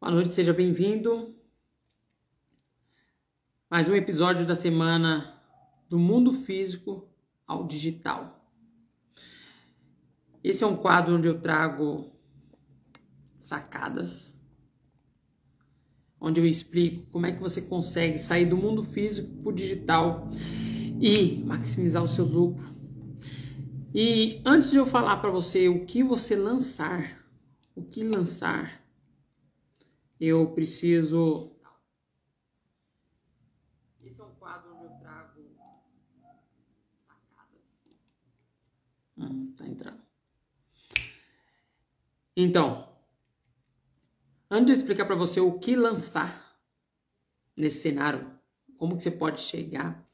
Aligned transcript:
Boa 0.00 0.12
noite, 0.12 0.32
seja 0.32 0.54
bem-vindo. 0.54 1.36
Mais 3.68 3.86
um 3.86 3.94
episódio 3.94 4.46
da 4.46 4.54
semana 4.54 5.38
do 5.90 5.98
mundo 5.98 6.32
físico 6.32 7.06
ao 7.46 7.66
digital. 7.66 8.42
Esse 10.42 10.64
é 10.64 10.66
um 10.66 10.74
quadro 10.74 11.16
onde 11.16 11.28
eu 11.28 11.38
trago 11.38 12.10
sacadas, 13.36 14.34
onde 16.18 16.40
eu 16.40 16.46
explico 16.46 17.04
como 17.10 17.26
é 17.26 17.32
que 17.32 17.40
você 17.42 17.60
consegue 17.60 18.16
sair 18.16 18.46
do 18.46 18.56
mundo 18.56 18.82
físico 18.82 19.36
para 19.42 19.50
o 19.50 19.54
digital 19.54 20.30
e 20.98 21.44
maximizar 21.44 22.02
o 22.02 22.08
seu 22.08 22.24
lucro. 22.24 22.74
E 23.94 24.40
antes 24.46 24.70
de 24.70 24.78
eu 24.78 24.86
falar 24.86 25.18
para 25.18 25.30
você 25.30 25.68
o 25.68 25.84
que 25.84 26.02
você 26.02 26.34
lançar, 26.34 27.22
o 27.74 27.82
que 27.84 28.02
lançar, 28.02 28.79
eu 30.20 30.52
preciso. 30.52 31.56
Esse 34.02 34.20
é 34.20 34.24
um 34.24 34.34
quadro 34.34 34.74
onde 34.74 34.84
eu 34.84 34.98
trago 34.98 35.40
sacadas. 37.06 37.62
Hum, 39.16 39.52
tá 39.56 39.66
entrando. 39.66 40.02
Então, 42.36 42.94
antes 44.50 44.66
de 44.66 44.72
explicar 44.80 45.06
para 45.06 45.16
você 45.16 45.40
o 45.40 45.58
que 45.58 45.74
lançar 45.74 46.60
nesse 47.56 47.80
cenário, 47.80 48.38
como 48.76 48.96
que 48.96 49.02
você 49.02 49.10
pode 49.10 49.40
chegar, 49.40 50.06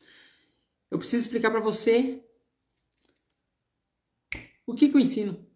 eu 0.89 0.99
preciso 0.99 1.25
explicar 1.25 1.51
para 1.51 1.61
você 1.61 2.25
o 4.65 4.75
que, 4.75 4.89
que 4.89 4.97
eu 4.97 5.01
ensino, 5.01 5.47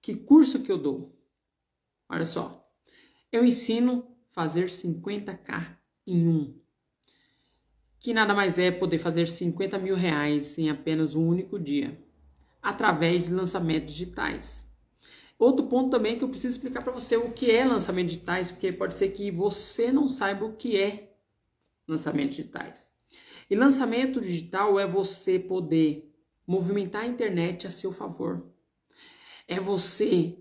que 0.00 0.14
curso 0.14 0.62
que 0.62 0.72
eu 0.72 0.78
dou. 0.78 1.14
Olha 2.08 2.24
só, 2.24 2.67
eu 3.30 3.44
ensino 3.44 4.06
fazer 4.30 4.66
50k 4.66 5.76
em 6.06 6.26
um, 6.26 6.54
que 8.00 8.14
nada 8.14 8.34
mais 8.34 8.58
é 8.58 8.70
poder 8.70 8.98
fazer 8.98 9.28
50 9.28 9.78
mil 9.78 9.94
reais 9.94 10.56
em 10.58 10.70
apenas 10.70 11.14
um 11.14 11.26
único 11.26 11.58
dia, 11.58 12.00
através 12.62 13.26
de 13.26 13.34
lançamentos 13.34 13.92
digitais. 13.92 14.66
Outro 15.38 15.66
ponto 15.66 15.90
também 15.90 16.18
que 16.18 16.24
eu 16.24 16.28
preciso 16.28 16.56
explicar 16.56 16.82
para 16.82 16.92
você 16.92 17.16
o 17.16 17.30
que 17.30 17.50
é 17.50 17.64
lançamentos 17.64 18.14
digitais, 18.14 18.50
porque 18.50 18.72
pode 18.72 18.94
ser 18.94 19.10
que 19.10 19.30
você 19.30 19.92
não 19.92 20.08
saiba 20.08 20.44
o 20.44 20.56
que 20.56 20.76
é 20.76 21.14
lançamentos 21.86 22.36
digitais. 22.36 22.92
E 23.48 23.54
lançamento 23.54 24.20
digital 24.20 24.78
é 24.78 24.86
você 24.86 25.38
poder 25.38 26.12
movimentar 26.46 27.02
a 27.02 27.06
internet 27.06 27.66
a 27.66 27.70
seu 27.70 27.92
favor. 27.92 28.46
É 29.46 29.60
você 29.60 30.38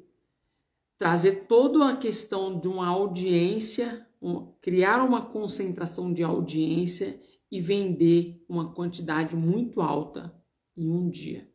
trazer 0.97 1.45
toda 1.47 1.89
a 1.89 1.95
questão 1.95 2.59
de 2.59 2.67
uma 2.67 2.87
audiência, 2.87 4.07
um, 4.21 4.51
criar 4.61 5.03
uma 5.03 5.25
concentração 5.25 6.11
de 6.11 6.23
audiência 6.23 7.19
e 7.51 7.61
vender 7.61 8.43
uma 8.49 8.73
quantidade 8.73 9.35
muito 9.35 9.79
alta 9.81 10.35
em 10.75 10.89
um 10.89 11.09
dia. 11.09 11.49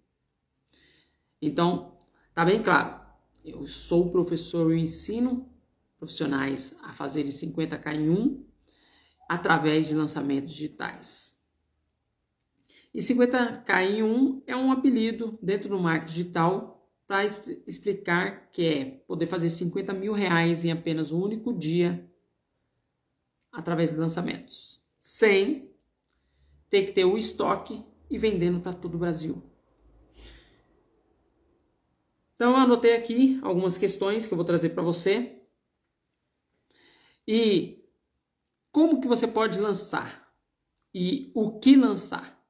Então, 1.41 1.99
tá 2.35 2.45
bem 2.45 2.63
claro. 2.63 3.01
Eu 3.45 3.67
sou 3.67 4.11
professor, 4.11 4.71
eu 4.71 4.77
ensino 4.77 5.51
profissionais 5.99 6.75
a 6.83 6.93
fazerem 6.93 7.31
50k 7.31 7.95
em 7.95 8.11
um 8.11 8.45
através 9.29 9.89
de 9.89 9.95
lançamentos 9.95 10.55
digitais. 10.55 11.37
E 12.95 13.01
50k 13.01 13.91
em 13.91 14.03
um 14.03 14.43
é 14.47 14.55
um 14.55 14.71
apelido 14.71 15.39
dentro 15.43 15.71
do 15.71 15.79
marketing 15.79 16.13
digital 16.13 16.82
para 17.13 17.25
explicar 17.67 18.49
que 18.51 18.67
é 18.67 18.85
poder 19.07 19.27
fazer 19.27 19.51
50 19.51 19.93
mil 19.93 20.15
reais 20.15 20.65
em 20.65 20.73
apenas 20.73 21.13
um 21.13 21.23
único 21.23 21.53
dia 21.53 22.11
através 23.53 23.91
de 23.91 23.97
lançamentos, 23.99 24.83
sem 24.99 25.71
ter 26.71 26.87
que 26.87 26.93
ter 26.93 27.05
o 27.05 27.19
estoque 27.19 27.85
e 28.09 28.17
vendendo 28.17 28.61
para 28.61 28.73
todo 28.73 28.95
o 28.95 28.99
Brasil. 28.99 29.43
Então 32.35 32.53
eu 32.53 32.57
anotei 32.57 32.97
aqui 32.97 33.39
algumas 33.43 33.77
questões 33.77 34.25
que 34.25 34.33
eu 34.33 34.37
vou 34.37 34.47
trazer 34.47 34.71
para 34.71 34.83
você. 34.83 35.39
E 37.29 37.85
como 38.71 39.03
que 39.03 39.07
você 39.07 39.29
pode 39.29 39.61
lançar? 39.61 40.35
E 40.95 41.31
o 41.35 41.59
que 41.59 41.77
lançar? 41.77 42.43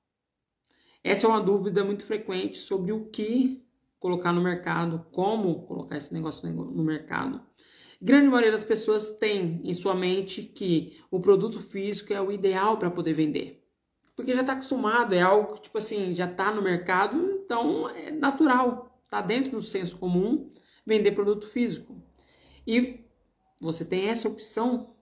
Essa 1.03 1.27
é 1.27 1.29
uma 1.29 1.41
dúvida 1.41 1.83
muito 1.83 2.05
frequente 2.05 2.59
sobre 2.59 2.93
o 2.93 3.07
que 3.07 3.67
colocar 4.03 4.33
no 4.33 4.43
mercado, 4.43 5.07
como 5.13 5.65
colocar 5.65 5.97
esse 5.97 6.13
negócio 6.13 6.53
no 6.53 6.83
mercado. 6.83 7.41
Grande 8.01 8.27
maioria 8.27 8.51
das 8.51 8.65
pessoas 8.65 9.11
tem 9.11 9.61
em 9.63 9.73
sua 9.73 9.95
mente 9.95 10.43
que 10.43 11.01
o 11.09 11.21
produto 11.21 11.61
físico 11.61 12.13
é 12.13 12.21
o 12.21 12.33
ideal 12.33 12.77
para 12.79 12.91
poder 12.91 13.13
vender. 13.13 13.65
Porque 14.17 14.35
já 14.35 14.41
está 14.41 14.55
acostumado, 14.55 15.15
é 15.15 15.23
algo 15.23 15.55
que, 15.55 15.63
tipo 15.63 15.79
assim, 15.79 16.13
já 16.13 16.29
está 16.29 16.53
no 16.53 16.61
mercado, 16.61 17.17
então 17.45 17.89
é 17.91 18.11
natural, 18.11 19.01
está 19.05 19.21
dentro 19.21 19.53
do 19.53 19.63
senso 19.63 19.97
comum 19.97 20.51
vender 20.85 21.13
produto 21.13 21.47
físico. 21.47 22.03
E 22.67 23.05
você 23.61 23.85
tem 23.85 24.09
essa 24.09 24.29
opção 24.29 24.97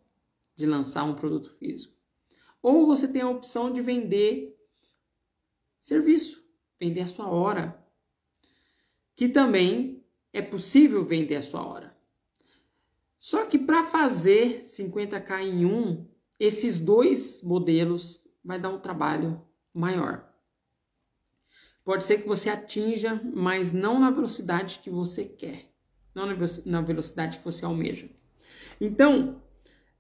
de 0.55 0.67
lançar 0.67 1.05
um 1.05 1.15
produto 1.15 1.49
físico. 1.49 1.97
Ou 2.63 2.87
você 2.87 3.09
tem 3.09 3.23
a 3.23 3.31
opção 3.31 3.73
de 3.73 3.81
vender 3.81 4.55
serviço, 5.81 6.45
vender 6.79 7.01
a 7.01 7.07
sua 7.07 7.31
hora, 7.31 7.80
que 9.21 9.29
também 9.29 10.03
é 10.33 10.41
possível 10.41 11.05
vender 11.05 11.37
a 11.37 11.43
sua 11.43 11.63
hora. 11.63 11.95
Só 13.19 13.45
que 13.45 13.59
para 13.59 13.85
fazer 13.85 14.61
50k 14.61 15.43
em 15.43 15.67
um, 15.67 16.09
esses 16.39 16.81
dois 16.81 17.43
modelos 17.43 18.27
vai 18.43 18.59
dar 18.59 18.71
um 18.71 18.81
trabalho 18.81 19.47
maior. 19.75 20.27
Pode 21.85 22.05
ser 22.05 22.23
que 22.23 22.27
você 22.27 22.49
atinja, 22.49 23.21
mas 23.35 23.75
não 23.75 24.01
na 24.01 24.11
velocidade 24.11 24.79
que 24.83 24.89
você 24.89 25.27
quer, 25.27 25.71
não 26.15 26.25
na 26.65 26.81
velocidade 26.81 27.37
que 27.37 27.45
você 27.45 27.63
almeja. 27.63 28.09
Então, 28.81 29.43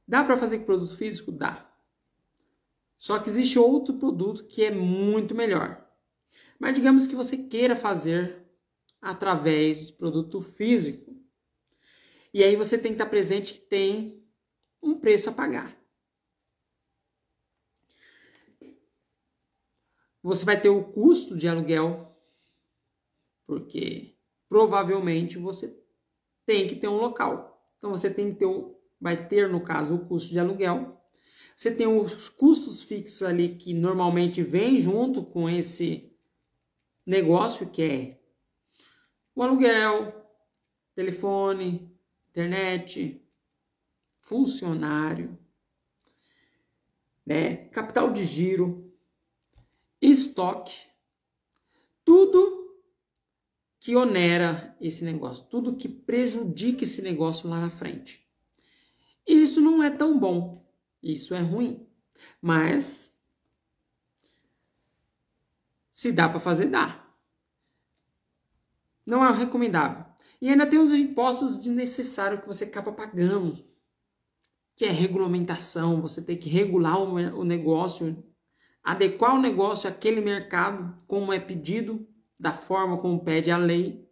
dá 0.08 0.24
para 0.24 0.38
fazer 0.38 0.60
com 0.60 0.64
produto 0.64 0.96
físico? 0.96 1.30
Dá. 1.30 1.70
Só 2.96 3.18
que 3.18 3.28
existe 3.28 3.58
outro 3.58 3.96
produto 3.98 4.44
que 4.44 4.64
é 4.64 4.70
muito 4.70 5.34
melhor. 5.34 5.86
Mas 6.58 6.74
digamos 6.74 7.06
que 7.06 7.14
você 7.14 7.36
queira 7.36 7.76
fazer 7.76 8.39
através 9.00 9.86
de 9.86 9.92
produto 9.92 10.40
físico. 10.40 11.16
E 12.32 12.44
aí 12.44 12.54
você 12.54 12.78
tem 12.78 12.92
que 12.92 12.96
estar 12.96 13.10
presente 13.10 13.54
que 13.54 13.60
tem 13.60 14.24
um 14.82 14.98
preço 14.98 15.30
a 15.30 15.32
pagar. 15.32 15.76
Você 20.22 20.44
vai 20.44 20.60
ter 20.60 20.68
o 20.68 20.84
custo 20.84 21.36
de 21.36 21.48
aluguel, 21.48 22.14
porque 23.46 24.16
provavelmente 24.48 25.38
você 25.38 25.76
tem 26.44 26.66
que 26.66 26.76
ter 26.76 26.88
um 26.88 26.98
local. 26.98 27.58
Então 27.78 27.90
você 27.90 28.12
tem 28.12 28.32
que 28.32 28.38
ter, 28.38 28.46
vai 29.00 29.28
ter 29.28 29.48
no 29.48 29.64
caso 29.64 29.94
o 29.94 30.06
custo 30.06 30.30
de 30.30 30.38
aluguel. 30.38 31.00
Você 31.56 31.74
tem 31.74 31.86
os 31.86 32.28
custos 32.28 32.82
fixos 32.82 33.22
ali 33.22 33.56
que 33.56 33.72
normalmente 33.72 34.42
vem 34.42 34.78
junto 34.78 35.24
com 35.24 35.48
esse 35.48 36.12
negócio 37.04 37.68
que 37.68 37.82
é 37.82 38.19
o 39.40 39.42
aluguel, 39.42 40.12
telefone, 40.94 41.90
internet, 42.28 43.26
funcionário, 44.20 45.38
né? 47.24 47.56
capital 47.68 48.12
de 48.12 48.22
giro, 48.22 48.92
estoque, 49.98 50.86
tudo 52.04 52.78
que 53.78 53.96
onera 53.96 54.76
esse 54.78 55.02
negócio, 55.06 55.46
tudo 55.46 55.74
que 55.74 55.88
prejudica 55.88 56.84
esse 56.84 57.00
negócio 57.00 57.48
lá 57.48 57.58
na 57.58 57.70
frente. 57.70 58.22
Isso 59.26 59.58
não 59.58 59.82
é 59.82 59.88
tão 59.88 60.18
bom, 60.18 60.70
isso 61.02 61.34
é 61.34 61.40
ruim, 61.40 61.88
mas 62.42 63.10
se 65.90 66.12
dá 66.12 66.28
para 66.28 66.40
fazer, 66.40 66.66
dá 66.66 67.09
não 69.06 69.24
é 69.24 69.32
recomendável. 69.32 70.04
E 70.40 70.48
ainda 70.48 70.66
tem 70.66 70.78
os 70.78 70.92
impostos 70.92 71.58
desnecessários 71.58 72.40
que 72.40 72.46
você 72.46 72.64
acaba 72.64 72.92
pagando, 72.92 73.62
que 74.74 74.84
é 74.84 74.90
regulamentação, 74.90 76.00
você 76.00 76.22
tem 76.22 76.38
que 76.38 76.48
regular 76.48 76.98
o 76.98 77.44
negócio, 77.44 78.24
adequar 78.82 79.34
o 79.34 79.40
negócio 79.40 79.88
àquele 79.88 80.22
mercado, 80.22 80.96
como 81.06 81.32
é 81.32 81.38
pedido, 81.38 82.08
da 82.38 82.52
forma 82.52 82.96
como 82.96 83.22
pede 83.22 83.50
a 83.50 83.58
lei. 83.58 84.08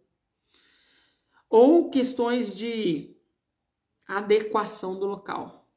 Ou 1.49 1.89
questões 1.89 2.53
de 2.53 3.17
adequação 4.07 4.99
do 4.99 5.07
local. 5.07 5.67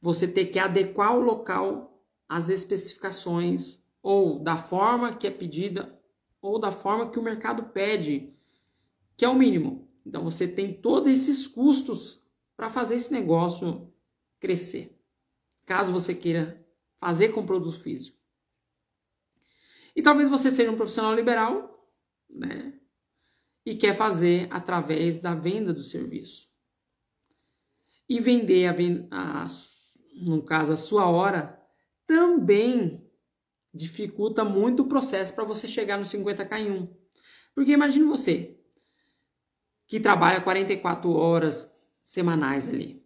Você 0.00 0.26
tem 0.26 0.50
que 0.50 0.58
adequar 0.58 1.16
o 1.16 1.20
local 1.20 2.02
às 2.28 2.48
especificações 2.48 3.80
ou 4.02 4.40
da 4.40 4.56
forma 4.56 5.14
que 5.14 5.26
é 5.26 5.30
pedida 5.30 5.95
ou 6.46 6.58
da 6.58 6.70
forma 6.70 7.10
que 7.10 7.18
o 7.18 7.22
mercado 7.22 7.64
pede, 7.70 8.32
que 9.16 9.24
é 9.24 9.28
o 9.28 9.34
mínimo. 9.34 9.88
Então 10.04 10.22
você 10.22 10.46
tem 10.46 10.72
todos 10.72 11.10
esses 11.10 11.46
custos 11.46 12.24
para 12.56 12.70
fazer 12.70 12.94
esse 12.94 13.12
negócio 13.12 13.92
crescer. 14.38 14.96
Caso 15.64 15.92
você 15.92 16.14
queira 16.14 16.64
fazer 16.98 17.30
com 17.30 17.44
produto 17.44 17.80
físico. 17.80 18.16
E 19.94 20.02
talvez 20.02 20.28
você 20.28 20.50
seja 20.50 20.70
um 20.70 20.76
profissional 20.76 21.14
liberal, 21.14 21.90
né? 22.28 22.78
E 23.64 23.74
quer 23.74 23.94
fazer 23.94 24.46
através 24.50 25.16
da 25.16 25.34
venda 25.34 25.72
do 25.72 25.82
serviço. 25.82 26.50
E 28.08 28.20
vender, 28.20 28.66
a, 29.10 29.42
a, 29.42 29.46
no 30.22 30.44
caso, 30.44 30.72
a 30.72 30.76
sua 30.76 31.08
hora, 31.08 31.60
também 32.06 33.05
dificulta 33.76 34.44
muito 34.44 34.82
o 34.82 34.88
processo 34.88 35.34
para 35.34 35.44
você 35.44 35.68
chegar 35.68 35.98
no 35.98 36.04
50k 36.04 36.58
em 36.58 36.70
1. 36.70 36.96
Porque 37.54 37.72
imagine 37.72 38.04
você 38.04 38.58
que 39.86 40.00
trabalha 40.00 40.40
44 40.40 41.10
horas 41.10 41.72
semanais 42.02 42.68
ali. 42.68 43.04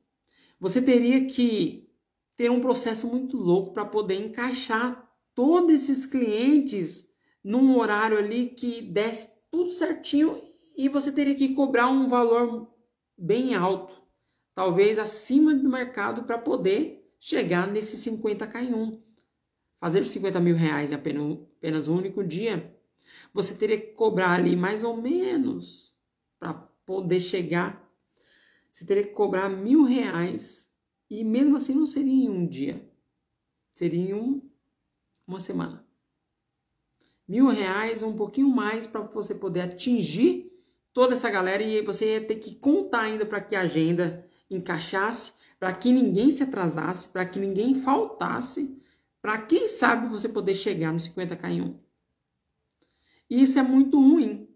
Você 0.58 0.80
teria 0.80 1.26
que 1.26 1.88
ter 2.36 2.50
um 2.50 2.60
processo 2.60 3.06
muito 3.06 3.36
louco 3.36 3.72
para 3.72 3.84
poder 3.84 4.14
encaixar 4.14 5.10
todos 5.34 5.74
esses 5.74 6.06
clientes 6.06 7.10
num 7.42 7.76
horário 7.78 8.18
ali 8.18 8.48
que 8.48 8.80
desse 8.82 9.30
tudo 9.50 9.70
certinho 9.70 10.40
e 10.76 10.88
você 10.88 11.10
teria 11.12 11.34
que 11.34 11.54
cobrar 11.54 11.88
um 11.88 12.06
valor 12.06 12.72
bem 13.16 13.54
alto, 13.54 14.02
talvez 14.54 14.98
acima 14.98 15.54
do 15.54 15.68
mercado 15.68 16.24
para 16.24 16.38
poder 16.38 17.12
chegar 17.18 17.66
nesse 17.66 17.96
50k 18.10 18.62
em 18.62 18.74
1. 18.74 19.09
Fazer 19.80 20.04
50 20.04 20.38
mil 20.40 20.54
reais 20.54 20.92
em 20.92 20.94
apenas, 20.94 21.38
apenas 21.56 21.88
um 21.88 21.96
único 21.96 22.22
dia, 22.22 22.76
você 23.32 23.54
teria 23.54 23.80
que 23.80 23.92
cobrar 23.92 24.32
ali 24.32 24.54
mais 24.54 24.84
ou 24.84 25.00
menos 25.00 25.96
para 26.38 26.54
poder 26.84 27.18
chegar. 27.18 27.90
Você 28.70 28.84
teria 28.84 29.04
que 29.04 29.12
cobrar 29.12 29.48
mil 29.48 29.82
reais 29.84 30.70
e 31.08 31.24
mesmo 31.24 31.56
assim 31.56 31.74
não 31.74 31.86
seria 31.86 32.24
em 32.24 32.28
um 32.28 32.46
dia, 32.46 32.88
seria 33.70 34.10
em 34.10 34.14
um, 34.14 34.42
uma 35.26 35.40
semana. 35.40 35.84
Mil 37.26 37.48
reais, 37.48 38.02
um 38.02 38.14
pouquinho 38.14 38.48
mais 38.48 38.86
para 38.86 39.00
você 39.00 39.34
poder 39.34 39.62
atingir 39.62 40.52
toda 40.92 41.14
essa 41.14 41.30
galera 41.30 41.62
e 41.62 41.82
você 41.82 42.14
ia 42.14 42.26
ter 42.26 42.36
que 42.36 42.54
contar 42.54 43.02
ainda 43.02 43.24
para 43.24 43.40
que 43.40 43.56
a 43.56 43.62
agenda 43.62 44.28
encaixasse, 44.50 45.32
para 45.58 45.72
que 45.72 45.92
ninguém 45.92 46.30
se 46.30 46.42
atrasasse, 46.42 47.08
para 47.08 47.24
que 47.24 47.38
ninguém 47.38 47.74
faltasse, 47.74 48.76
para 49.20 49.42
quem 49.42 49.68
sabe 49.68 50.08
você 50.08 50.28
poder 50.28 50.54
chegar 50.54 50.92
no 50.92 50.98
50k 50.98 51.50
em 51.50 51.62
1. 51.62 51.80
E 53.28 53.42
isso 53.42 53.58
é 53.58 53.62
muito 53.62 54.00
ruim. 54.00 54.48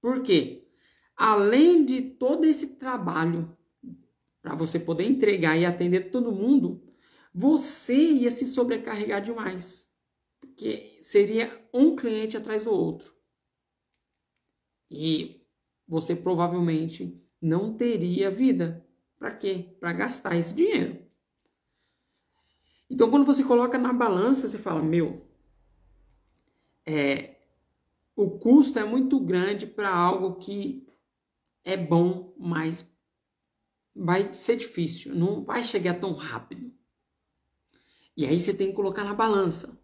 Por 0.00 0.22
quê? 0.22 0.68
Além 1.14 1.84
de 1.84 2.00
todo 2.00 2.44
esse 2.44 2.76
trabalho 2.76 3.56
para 4.40 4.54
você 4.54 4.78
poder 4.80 5.04
entregar 5.04 5.56
e 5.56 5.66
atender 5.66 6.10
todo 6.10 6.32
mundo, 6.32 6.82
você 7.32 7.94
ia 7.94 8.30
se 8.30 8.46
sobrecarregar 8.46 9.22
demais. 9.22 9.88
Porque 10.40 10.96
seria 11.00 11.68
um 11.72 11.94
cliente 11.94 12.36
atrás 12.36 12.64
do 12.64 12.70
outro. 12.70 13.14
E 14.90 15.46
você 15.86 16.16
provavelmente 16.16 17.22
não 17.40 17.76
teria 17.76 18.30
vida. 18.30 18.86
Para 19.18 19.34
quê? 19.34 19.76
Para 19.78 19.92
gastar 19.92 20.36
esse 20.36 20.54
dinheiro. 20.54 21.09
Então, 22.90 23.08
quando 23.08 23.24
você 23.24 23.44
coloca 23.44 23.78
na 23.78 23.92
balança, 23.92 24.48
você 24.48 24.58
fala: 24.58 24.82
meu, 24.82 25.24
é, 26.84 27.36
o 28.16 28.38
custo 28.38 28.78
é 28.80 28.84
muito 28.84 29.20
grande 29.20 29.66
para 29.66 29.94
algo 29.94 30.34
que 30.40 30.86
é 31.64 31.76
bom, 31.76 32.34
mas 32.36 32.84
vai 33.94 34.34
ser 34.34 34.56
difícil, 34.56 35.14
não 35.14 35.44
vai 35.44 35.62
chegar 35.62 36.00
tão 36.00 36.14
rápido. 36.14 36.72
E 38.16 38.26
aí 38.26 38.40
você 38.40 38.52
tem 38.52 38.68
que 38.68 38.74
colocar 38.74 39.04
na 39.04 39.14
balança. 39.14 39.78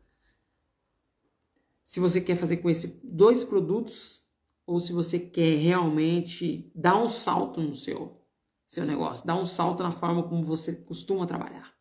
Se 1.84 2.00
você 2.00 2.20
quer 2.20 2.36
fazer 2.36 2.56
com 2.56 2.68
esses 2.68 3.00
dois 3.04 3.44
produtos 3.44 4.26
ou 4.66 4.80
se 4.80 4.92
você 4.92 5.20
quer 5.20 5.56
realmente 5.58 6.72
dar 6.74 7.00
um 7.00 7.08
salto 7.08 7.60
no 7.60 7.74
seu 7.74 8.20
seu 8.66 8.84
negócio, 8.84 9.24
dar 9.24 9.36
um 9.36 9.46
salto 9.46 9.84
na 9.84 9.92
forma 9.92 10.28
como 10.28 10.42
você 10.42 10.74
costuma 10.74 11.24
trabalhar. 11.24 11.75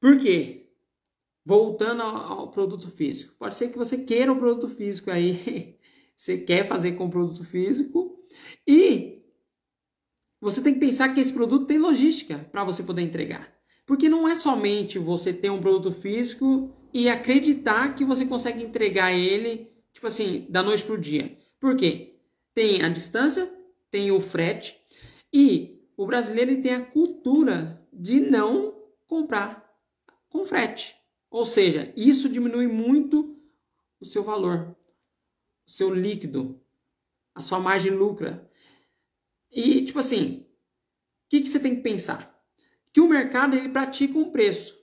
Por 0.00 0.18
quê? 0.18 0.70
Voltando 1.44 2.02
ao, 2.02 2.50
produto 2.50 2.88
físico. 2.88 3.34
Pode 3.38 3.54
ser 3.54 3.68
que 3.68 3.78
você 3.78 3.98
queira 3.98 4.32
o 4.32 4.38
produto 4.38 4.68
físico 4.68 5.10
aí, 5.10 5.76
você 6.16 6.38
quer 6.38 6.66
fazer 6.66 6.92
com 6.92 7.06
o 7.06 7.10
produto 7.10 7.44
físico 7.44 8.18
e 8.66 9.22
você 10.40 10.62
tem 10.62 10.74
que 10.74 10.80
pensar 10.80 11.08
que 11.12 11.20
esse 11.20 11.32
produto 11.32 11.66
tem 11.66 11.78
logística 11.78 12.38
para 12.52 12.64
você 12.64 12.82
poder 12.82 13.02
entregar. 13.02 13.52
Porque 13.86 14.08
não 14.08 14.28
é 14.28 14.34
somente 14.34 14.98
você 14.98 15.32
ter 15.32 15.50
um 15.50 15.60
produto 15.60 15.90
físico 15.90 16.70
e 16.92 17.08
acreditar 17.08 17.94
que 17.94 18.04
você 18.04 18.24
consegue 18.24 18.62
entregar 18.62 19.12
ele, 19.12 19.72
tipo 19.92 20.06
assim, 20.06 20.46
da 20.48 20.62
noite 20.62 20.84
para 20.84 20.94
o 20.94 21.00
dia. 21.00 21.36
Por 21.58 21.74
quê? 21.76 22.20
Tem 22.54 22.82
a 22.82 22.88
distância, 22.88 23.50
tem 23.90 24.10
o 24.10 24.20
frete 24.20 24.78
e 25.32 25.82
o 25.96 26.06
brasileiro 26.06 26.60
tem 26.60 26.74
a 26.74 26.84
cultura 26.84 27.82
de 27.92 28.20
não 28.20 28.74
comprar 29.06 29.67
com 30.28 30.44
frete. 30.44 30.96
Ou 31.30 31.44
seja, 31.44 31.92
isso 31.96 32.28
diminui 32.28 32.66
muito 32.66 33.38
o 34.00 34.04
seu 34.04 34.22
valor, 34.22 34.76
o 35.66 35.70
seu 35.70 35.92
líquido, 35.92 36.60
a 37.34 37.42
sua 37.42 37.60
margem 37.60 37.92
lucra. 37.92 38.50
E, 39.50 39.84
tipo 39.84 39.98
assim, 39.98 40.46
o 41.26 41.28
que, 41.28 41.40
que 41.40 41.48
você 41.48 41.60
tem 41.60 41.76
que 41.76 41.82
pensar? 41.82 42.42
Que 42.92 43.00
o 43.00 43.08
mercado 43.08 43.56
ele 43.56 43.68
pratica 43.68 44.18
um 44.18 44.30
preço. 44.30 44.78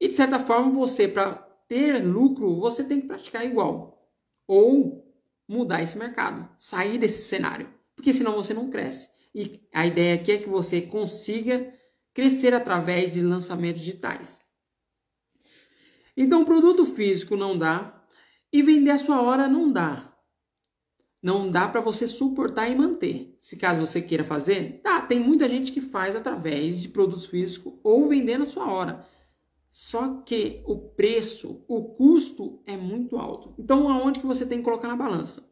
E, 0.00 0.08
de 0.08 0.14
certa 0.14 0.38
forma, 0.38 0.70
você, 0.70 1.08
para 1.08 1.32
ter 1.66 2.04
lucro, 2.04 2.54
você 2.54 2.84
tem 2.84 3.00
que 3.00 3.06
praticar 3.06 3.44
igual. 3.44 4.10
Ou 4.46 5.06
mudar 5.46 5.82
esse 5.82 5.96
mercado, 5.96 6.48
sair 6.58 6.98
desse 6.98 7.22
cenário. 7.22 7.72
Porque 7.96 8.12
senão 8.12 8.34
você 8.34 8.52
não 8.52 8.70
cresce. 8.70 9.10
E 9.34 9.66
a 9.72 9.86
ideia 9.86 10.14
aqui 10.14 10.32
é 10.32 10.38
que 10.38 10.48
você 10.48 10.82
consiga 10.82 11.72
crescer 12.18 12.52
através 12.52 13.12
de 13.12 13.22
lançamentos 13.22 13.80
digitais. 13.80 14.40
Então, 16.16 16.44
produto 16.44 16.84
físico 16.84 17.36
não 17.36 17.56
dá 17.56 18.04
e 18.52 18.60
vender 18.60 18.90
a 18.90 18.98
sua 18.98 19.22
hora 19.22 19.46
não 19.46 19.70
dá 19.70 20.12
não 21.22 21.48
dá 21.48 21.68
para 21.68 21.80
você 21.80 22.08
suportar 22.08 22.68
e 22.68 22.76
manter. 22.76 23.36
Se 23.38 23.56
caso 23.56 23.84
você 23.84 24.02
queira 24.02 24.24
fazer, 24.24 24.80
tá, 24.82 25.00
tem 25.00 25.20
muita 25.20 25.48
gente 25.48 25.70
que 25.70 25.80
faz 25.80 26.16
através 26.16 26.80
de 26.80 26.88
produtos 26.88 27.26
físicos 27.26 27.74
ou 27.84 28.08
vendendo 28.08 28.42
a 28.42 28.46
sua 28.46 28.68
hora. 28.68 29.06
Só 29.70 30.22
que 30.22 30.62
o 30.66 30.76
preço, 30.76 31.64
o 31.68 31.94
custo 31.94 32.62
é 32.66 32.76
muito 32.76 33.16
alto. 33.16 33.54
Então, 33.56 33.88
aonde 33.88 34.18
que 34.18 34.26
você 34.26 34.44
tem 34.44 34.58
que 34.58 34.64
colocar 34.64 34.88
na 34.88 34.96
balança? 34.96 35.48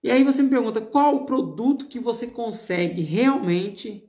E 0.00 0.10
aí 0.10 0.22
você 0.22 0.42
me 0.42 0.50
pergunta 0.50 0.80
qual 0.80 1.16
o 1.16 1.26
produto 1.26 1.86
que 1.86 1.98
você 1.98 2.26
consegue 2.26 3.02
realmente 3.02 4.08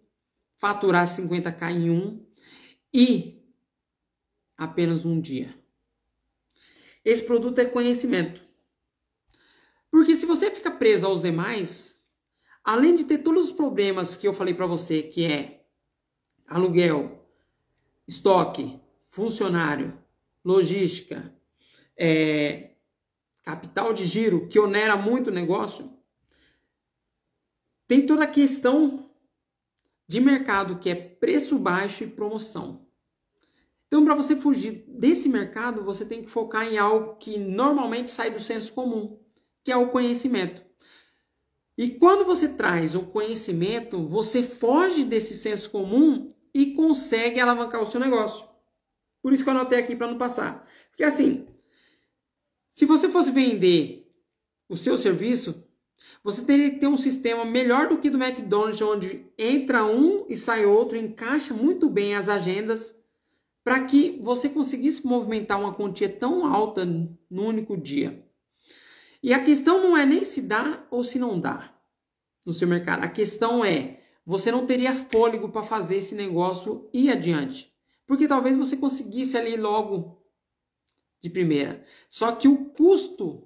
faturar 0.57 1.07
50k 1.07 1.71
em 1.71 1.89
um 1.89 2.25
e 2.93 3.43
apenas 4.57 5.05
um 5.05 5.19
dia. 5.19 5.53
Esse 7.03 7.24
produto 7.24 7.59
é 7.59 7.65
conhecimento. 7.65 8.41
Porque 9.91 10.15
se 10.15 10.25
você 10.25 10.50
fica 10.51 10.71
preso 10.71 11.05
aos 11.05 11.21
demais, 11.21 12.01
além 12.63 12.95
de 12.95 13.03
ter 13.03 13.19
todos 13.19 13.45
os 13.45 13.51
problemas 13.51 14.15
que 14.15 14.27
eu 14.27 14.33
falei 14.33 14.53
para 14.53 14.65
você, 14.65 15.03
que 15.03 15.25
é 15.25 15.65
aluguel, 16.47 17.29
estoque, 18.07 18.79
funcionário, 19.07 19.97
logística, 20.43 21.33
é, 21.97 22.71
capital 23.43 23.93
de 23.93 24.05
giro, 24.05 24.47
que 24.47 24.59
onera 24.59 24.97
muito 24.97 25.29
o 25.29 25.33
negócio, 25.33 25.93
tem 27.88 28.05
toda 28.05 28.24
a 28.24 28.27
questão 28.27 29.04
de 30.07 30.19
mercado 30.19 30.79
que 30.79 30.89
é 30.89 30.95
preço 30.95 31.57
baixo 31.57 32.03
e 32.03 32.07
promoção. 32.07 32.85
Então, 33.88 34.03
para 34.03 34.15
você 34.15 34.35
fugir 34.35 34.83
desse 34.88 35.29
mercado, 35.29 35.83
você 35.83 36.05
tem 36.05 36.24
que 36.24 36.29
focar 36.29 36.67
em 36.67 36.77
algo 36.77 37.15
que 37.15 37.38
normalmente 37.38 38.12
sai 38.12 38.31
do 38.31 38.39
senso 38.39 38.74
comum 38.74 39.19
que 39.63 39.71
é 39.71 39.75
o 39.75 39.89
conhecimento. 39.89 40.63
E 41.77 41.89
quando 41.89 42.24
você 42.24 42.47
traz 42.47 42.95
o 42.95 43.07
conhecimento, 43.07 44.07
você 44.07 44.43
foge 44.43 45.03
desse 45.03 45.35
senso 45.35 45.71
comum 45.71 46.29
e 46.53 46.74
consegue 46.74 47.39
alavancar 47.39 47.81
o 47.81 47.85
seu 47.85 48.00
negócio. 48.00 48.47
Por 49.21 49.33
isso 49.33 49.43
que 49.43 49.50
eu 49.50 49.55
anotei 49.55 49.79
aqui 49.79 49.95
para 49.95 50.07
não 50.07 50.17
passar. 50.17 50.69
Porque 50.89 51.03
assim, 51.03 51.47
se 52.71 52.85
você 52.85 53.09
fosse 53.09 53.31
vender 53.31 54.07
o 54.69 54.77
seu 54.77 54.97
serviço, 54.97 55.64
você 56.23 56.43
teria 56.43 56.71
que 56.71 56.79
ter 56.79 56.87
um 56.87 56.97
sistema 56.97 57.45
melhor 57.45 57.87
do 57.87 57.97
que 57.97 58.09
do 58.09 58.21
McDonald's, 58.21 58.81
onde 58.81 59.25
entra 59.37 59.85
um 59.85 60.25
e 60.27 60.35
sai 60.35 60.65
outro, 60.65 60.97
encaixa 60.97 61.53
muito 61.53 61.89
bem 61.89 62.15
as 62.15 62.29
agendas, 62.29 62.97
para 63.63 63.83
que 63.83 64.19
você 64.21 64.49
conseguisse 64.49 65.05
movimentar 65.05 65.59
uma 65.59 65.73
quantia 65.73 66.09
tão 66.09 66.45
alta 66.45 66.85
no 66.85 67.43
único 67.43 67.75
dia. 67.75 68.23
E 69.21 69.33
a 69.33 69.43
questão 69.43 69.81
não 69.81 69.97
é 69.97 70.05
nem 70.05 70.23
se 70.23 70.41
dá 70.41 70.85
ou 70.91 71.03
se 71.03 71.17
não 71.17 71.39
dá. 71.39 71.73
no 72.45 72.53
seu 72.53 72.67
mercado. 72.67 73.03
A 73.03 73.09
questão 73.09 73.65
é, 73.65 74.01
você 74.23 74.51
não 74.51 74.67
teria 74.67 74.93
fôlego 74.93 75.49
para 75.49 75.63
fazer 75.63 75.97
esse 75.97 76.13
negócio 76.13 76.87
ir 76.93 77.09
adiante. 77.09 77.73
Porque 78.05 78.27
talvez 78.27 78.55
você 78.55 78.77
conseguisse 78.77 79.35
ali 79.35 79.57
logo 79.57 80.23
de 81.21 81.29
primeira. 81.29 81.83
Só 82.07 82.33
que 82.33 82.47
o 82.47 82.65
custo 82.65 83.44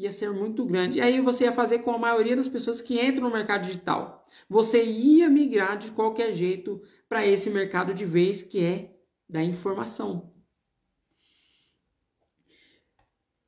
ia 0.00 0.10
ser 0.10 0.30
muito 0.30 0.64
grande. 0.64 0.98
E 0.98 1.00
aí 1.00 1.20
você 1.20 1.44
ia 1.44 1.52
fazer 1.52 1.80
com 1.80 1.90
a 1.90 1.98
maioria 1.98 2.34
das 2.34 2.48
pessoas 2.48 2.80
que 2.80 2.98
entram 2.98 3.24
no 3.28 3.34
mercado 3.34 3.66
digital. 3.66 4.26
Você 4.48 4.82
ia 4.82 5.28
migrar 5.28 5.76
de 5.76 5.90
qualquer 5.90 6.32
jeito 6.32 6.82
para 7.06 7.26
esse 7.26 7.50
mercado 7.50 7.92
de 7.92 8.06
vez 8.06 8.42
que 8.42 8.64
é 8.64 8.96
da 9.28 9.42
informação. 9.42 10.34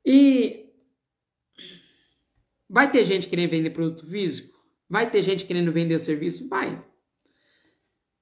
E 0.05 0.71
vai 2.69 2.91
ter 2.91 3.03
gente 3.03 3.27
querendo 3.27 3.49
vender 3.49 3.71
produto 3.71 4.05
físico? 4.05 4.63
Vai 4.87 5.09
ter 5.09 5.23
gente 5.23 5.47
querendo 5.47 5.71
vender 5.71 5.95
o 5.95 5.99
serviço? 5.99 6.47
Vai. 6.47 6.85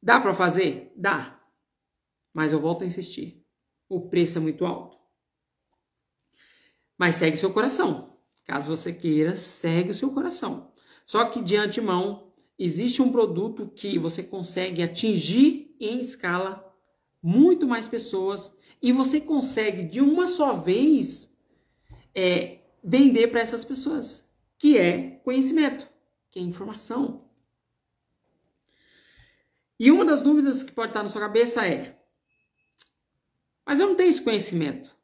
Dá 0.02 0.22
para 0.22 0.34
fazer? 0.34 0.94
Dá. 0.96 1.38
Mas 2.34 2.54
eu 2.54 2.62
volto 2.62 2.84
a 2.84 2.88
insistir. 2.88 3.46
O 3.90 4.08
preço 4.08 4.38
é 4.38 4.42
muito 4.42 4.66
alto. 4.66 4.98
Mas 6.98 7.16
segue 7.16 7.36
seu 7.36 7.52
coração. 7.52 8.11
Caso 8.46 8.76
você 8.76 8.92
queira, 8.92 9.36
segue 9.36 9.92
o 9.92 9.94
seu 9.94 10.12
coração. 10.12 10.72
Só 11.06 11.26
que 11.26 11.42
de 11.42 11.58
antemão, 11.58 12.32
existe 12.58 13.02
um 13.02 13.12
produto 13.12 13.72
que 13.76 13.98
você 13.98 14.24
consegue 14.24 14.84
atingir 14.84 15.76
em 15.80 16.00
escala 16.00 16.72
muito 17.22 17.68
mais 17.68 17.88
pessoas 17.88 18.56
e 18.82 18.92
você 18.92 19.22
consegue 19.22 19.84
de 19.84 20.02
uma 20.02 20.28
só 20.28 20.54
vez 20.54 21.32
é, 22.16 22.60
vender 22.84 23.28
para 23.28 23.42
essas 23.42 23.64
pessoas, 23.64 24.24
que 24.58 24.78
é 24.78 25.20
conhecimento, 25.24 25.88
que 26.32 26.40
é 26.40 26.42
informação. 26.42 27.30
E 29.80 29.92
uma 29.92 30.06
das 30.06 30.22
dúvidas 30.22 30.64
que 30.64 30.72
pode 30.72 30.90
estar 30.90 31.04
na 31.04 31.10
sua 31.10 31.22
cabeça 31.22 31.66
é: 31.66 32.00
mas 33.66 33.80
eu 33.80 33.88
não 33.88 33.96
tenho 33.96 34.10
esse 34.10 34.22
conhecimento. 34.22 34.96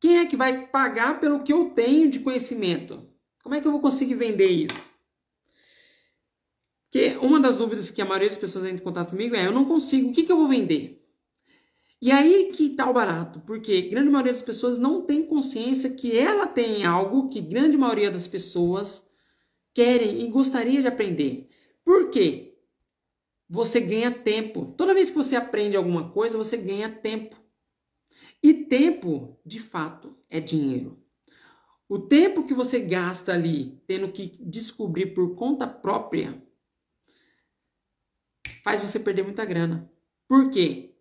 Quem 0.00 0.18
é 0.18 0.26
que 0.26 0.36
vai 0.36 0.66
pagar 0.66 1.18
pelo 1.18 1.42
que 1.42 1.52
eu 1.52 1.70
tenho 1.70 2.10
de 2.10 2.20
conhecimento? 2.20 3.08
Como 3.42 3.54
é 3.54 3.60
que 3.60 3.66
eu 3.66 3.72
vou 3.72 3.80
conseguir 3.80 4.14
vender 4.14 4.48
isso? 4.48 4.88
Que 6.90 7.16
uma 7.16 7.40
das 7.40 7.56
dúvidas 7.56 7.90
que 7.90 8.00
a 8.00 8.04
maioria 8.04 8.28
das 8.28 8.36
pessoas 8.36 8.64
entra 8.64 8.80
em 8.80 8.84
contato 8.84 9.10
comigo 9.10 9.34
é: 9.34 9.46
eu 9.46 9.52
não 9.52 9.64
consigo, 9.64 10.10
o 10.10 10.12
que, 10.12 10.24
que 10.24 10.32
eu 10.32 10.38
vou 10.38 10.48
vender? 10.48 11.04
E 12.00 12.12
aí 12.12 12.52
que 12.54 12.70
tá 12.70 12.88
o 12.88 12.92
barato, 12.92 13.40
porque 13.40 13.82
grande 13.82 14.08
maioria 14.08 14.32
das 14.32 14.42
pessoas 14.42 14.78
não 14.78 15.02
tem 15.02 15.26
consciência 15.26 15.90
que 15.90 16.16
ela 16.16 16.46
tem 16.46 16.84
algo 16.84 17.28
que 17.28 17.40
grande 17.40 17.76
maioria 17.76 18.10
das 18.10 18.26
pessoas 18.26 19.04
querem 19.74 20.22
e 20.22 20.28
gostaria 20.28 20.80
de 20.80 20.86
aprender. 20.86 21.48
Por 21.84 22.08
quê? 22.10 22.56
Você 23.48 23.80
ganha 23.80 24.12
tempo. 24.12 24.74
Toda 24.76 24.94
vez 24.94 25.10
que 25.10 25.16
você 25.16 25.34
aprende 25.34 25.76
alguma 25.76 26.10
coisa, 26.10 26.38
você 26.38 26.56
ganha 26.56 26.88
tempo. 26.88 27.36
E 28.42 28.54
tempo, 28.54 29.38
de 29.44 29.58
fato, 29.58 30.16
é 30.30 30.40
dinheiro. 30.40 31.02
O 31.88 31.98
tempo 31.98 32.44
que 32.44 32.52
você 32.52 32.80
gasta 32.80 33.32
ali 33.32 33.82
tendo 33.86 34.12
que 34.12 34.28
descobrir 34.40 35.14
por 35.14 35.34
conta 35.34 35.66
própria 35.66 36.42
faz 38.62 38.80
você 38.80 39.00
perder 39.00 39.22
muita 39.22 39.44
grana. 39.44 39.90
Por 40.28 40.50
quê? 40.50 40.94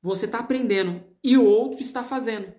Você 0.00 0.24
está 0.24 0.38
aprendendo 0.38 1.04
e 1.22 1.36
o 1.36 1.44
outro 1.44 1.82
está 1.82 2.02
fazendo. 2.02 2.52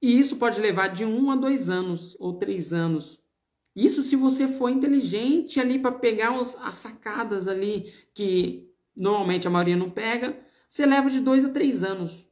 E 0.00 0.18
isso 0.18 0.36
pode 0.36 0.60
levar 0.60 0.88
de 0.88 1.04
um 1.04 1.30
a 1.30 1.36
dois 1.36 1.68
anos 1.68 2.16
ou 2.18 2.38
três 2.38 2.72
anos. 2.72 3.22
Isso 3.76 4.02
se 4.02 4.16
você 4.16 4.48
for 4.48 4.70
inteligente 4.70 5.60
ali 5.60 5.78
para 5.78 5.92
pegar 5.92 6.34
as 6.38 6.74
sacadas 6.76 7.46
ali 7.46 7.92
que 8.14 8.72
normalmente 8.96 9.46
a 9.46 9.50
maioria 9.50 9.76
não 9.76 9.90
pega, 9.90 10.40
você 10.66 10.86
leva 10.86 11.10
de 11.10 11.20
dois 11.20 11.44
a 11.44 11.50
três 11.50 11.84
anos. 11.84 12.29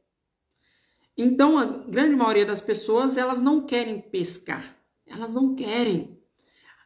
Então, 1.21 1.57
a 1.57 1.65
grande 1.65 2.15
maioria 2.15 2.45
das 2.45 2.61
pessoas, 2.61 3.17
elas 3.17 3.41
não 3.41 3.59
querem 3.65 3.99
pescar. 3.99 4.77
Elas 5.05 5.35
não 5.35 5.53
querem. 5.53 6.17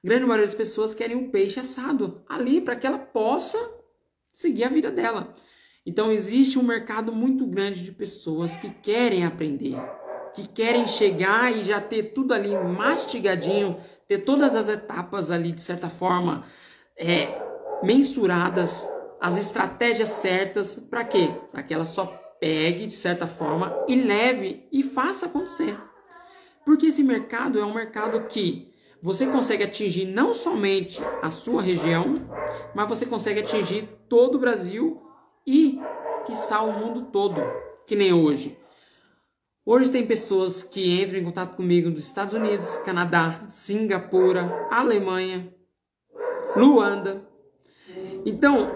A 0.04 0.08
grande 0.08 0.26
maioria 0.26 0.48
das 0.48 0.56
pessoas 0.56 0.96
querem 0.96 1.16
um 1.16 1.30
peixe 1.30 1.60
assado 1.60 2.24
ali 2.28 2.60
para 2.60 2.76
que 2.76 2.88
ela 2.88 2.98
possa 2.98 3.60
seguir 4.32 4.64
a 4.64 4.70
vida 4.70 4.90
dela. 4.90 5.32
Então, 5.86 6.12
existe 6.12 6.58
um 6.58 6.64
mercado 6.64 7.14
muito 7.14 7.46
grande 7.46 7.84
de 7.84 7.92
pessoas 7.92 8.58
que 8.58 8.72
querem 8.72 9.24
aprender, 9.24 9.78
que 10.34 10.48
querem 10.48 10.88
chegar 10.88 11.56
e 11.56 11.62
já 11.62 11.80
ter 11.80 12.14
tudo 12.14 12.34
ali 12.34 12.58
mastigadinho, 12.58 13.80
ter 14.08 14.26
todas 14.26 14.56
as 14.56 14.68
etapas 14.68 15.30
ali, 15.30 15.52
de 15.52 15.62
certa 15.62 15.90
forma, 15.90 16.44
é, 16.98 17.40
mensuradas, 17.84 18.90
as 19.22 19.38
estratégias 19.38 20.10
certas, 20.10 20.76
para 20.76 21.04
quê? 21.04 21.30
Para 21.52 21.62
que 21.62 21.72
ela 21.72 21.86
só 21.86 22.23
pegue 22.44 22.86
de 22.88 22.94
certa 22.94 23.26
forma 23.26 23.74
e 23.88 23.96
leve 23.96 24.68
e 24.70 24.84
faça 24.84 25.28
acontecer. 25.28 25.78
Porque 26.66 26.88
esse 26.88 27.02
mercado 27.02 27.58
é 27.58 27.64
um 27.64 27.74
mercado 27.74 28.28
que 28.28 28.70
você 29.02 29.26
consegue 29.26 29.64
atingir 29.64 30.04
não 30.04 30.34
somente 30.34 31.00
a 31.22 31.32
sua 31.32 31.62
região, 31.62 32.16
mas 32.76 32.90
você 32.90 33.06
consegue 33.06 33.40
atingir 33.40 33.88
todo 34.10 34.36
o 34.36 34.40
Brasil 34.40 35.02
e, 35.48 35.80
quiçá, 36.26 36.62
o 36.62 36.74
mundo 36.74 37.04
todo, 37.14 37.42
que 37.88 37.96
nem 37.96 38.12
hoje. 38.12 38.58
Hoje 39.66 39.90
tem 39.90 40.06
pessoas 40.06 40.64
que 40.64 41.02
entram 41.02 41.20
em 41.20 41.24
contato 41.24 41.56
comigo 41.56 41.90
dos 41.90 42.06
Estados 42.06 42.34
Unidos, 42.34 42.76
Canadá, 42.78 43.46
Singapura, 43.48 44.68
Alemanha, 44.70 45.56
Luanda. 46.58 47.26
Então, 48.26 48.70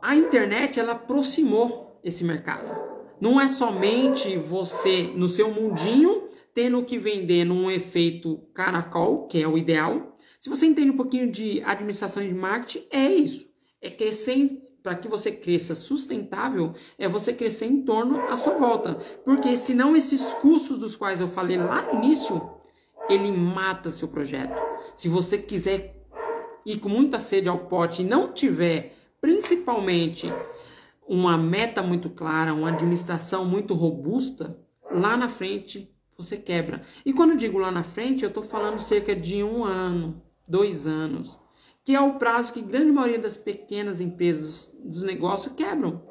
a 0.00 0.16
internet 0.16 0.80
ela 0.80 0.92
aproximou 0.92 2.00
esse 2.02 2.24
mercado. 2.24 2.91
Não 3.22 3.40
é 3.40 3.46
somente 3.46 4.36
você 4.36 5.04
no 5.14 5.28
seu 5.28 5.48
mundinho 5.48 6.24
tendo 6.52 6.82
que 6.82 6.98
vender 6.98 7.44
num 7.44 7.70
efeito 7.70 8.38
caracol, 8.52 9.28
que 9.28 9.40
é 9.40 9.46
o 9.46 9.56
ideal. 9.56 10.16
Se 10.40 10.50
você 10.50 10.66
entende 10.66 10.90
um 10.90 10.96
pouquinho 10.96 11.30
de 11.30 11.62
administração 11.62 12.20
de 12.20 12.34
marketing, 12.34 12.84
é 12.90 13.14
isso. 13.14 13.48
É 13.80 13.90
crescer 13.90 14.60
para 14.82 14.96
que 14.96 15.06
você 15.06 15.30
cresça 15.30 15.76
sustentável, 15.76 16.74
é 16.98 17.06
você 17.06 17.32
crescer 17.32 17.66
em 17.66 17.82
torno 17.82 18.20
à 18.22 18.34
sua 18.34 18.54
volta. 18.54 18.94
Porque 19.24 19.56
senão 19.56 19.94
esses 19.94 20.34
custos 20.34 20.76
dos 20.76 20.96
quais 20.96 21.20
eu 21.20 21.28
falei 21.28 21.58
lá 21.58 21.80
no 21.82 22.02
início, 22.02 22.42
ele 23.08 23.30
mata 23.30 23.88
seu 23.88 24.08
projeto. 24.08 24.60
Se 24.96 25.08
você 25.08 25.38
quiser 25.38 25.94
ir 26.66 26.80
com 26.80 26.88
muita 26.88 27.20
sede 27.20 27.48
ao 27.48 27.66
pote 27.66 28.02
e 28.02 28.04
não 28.04 28.32
tiver, 28.32 28.96
principalmente, 29.20 30.26
uma 31.06 31.36
meta 31.36 31.82
muito 31.82 32.08
clara, 32.10 32.54
uma 32.54 32.68
administração 32.68 33.44
muito 33.44 33.74
robusta, 33.74 34.58
lá 34.90 35.16
na 35.16 35.28
frente 35.28 35.92
você 36.16 36.36
quebra. 36.36 36.82
E 37.04 37.12
quando 37.12 37.30
eu 37.30 37.36
digo 37.36 37.58
lá 37.58 37.70
na 37.70 37.82
frente, 37.82 38.22
eu 38.22 38.28
estou 38.28 38.42
falando 38.42 38.78
cerca 38.78 39.14
de 39.14 39.42
um 39.42 39.64
ano, 39.64 40.22
dois 40.48 40.86
anos, 40.86 41.40
que 41.84 41.94
é 41.94 42.00
o 42.00 42.14
prazo 42.14 42.52
que 42.52 42.62
grande 42.62 42.92
maioria 42.92 43.18
das 43.18 43.36
pequenas 43.36 44.00
empresas 44.00 44.72
dos 44.82 45.02
negócios 45.02 45.54
quebram. 45.54 46.02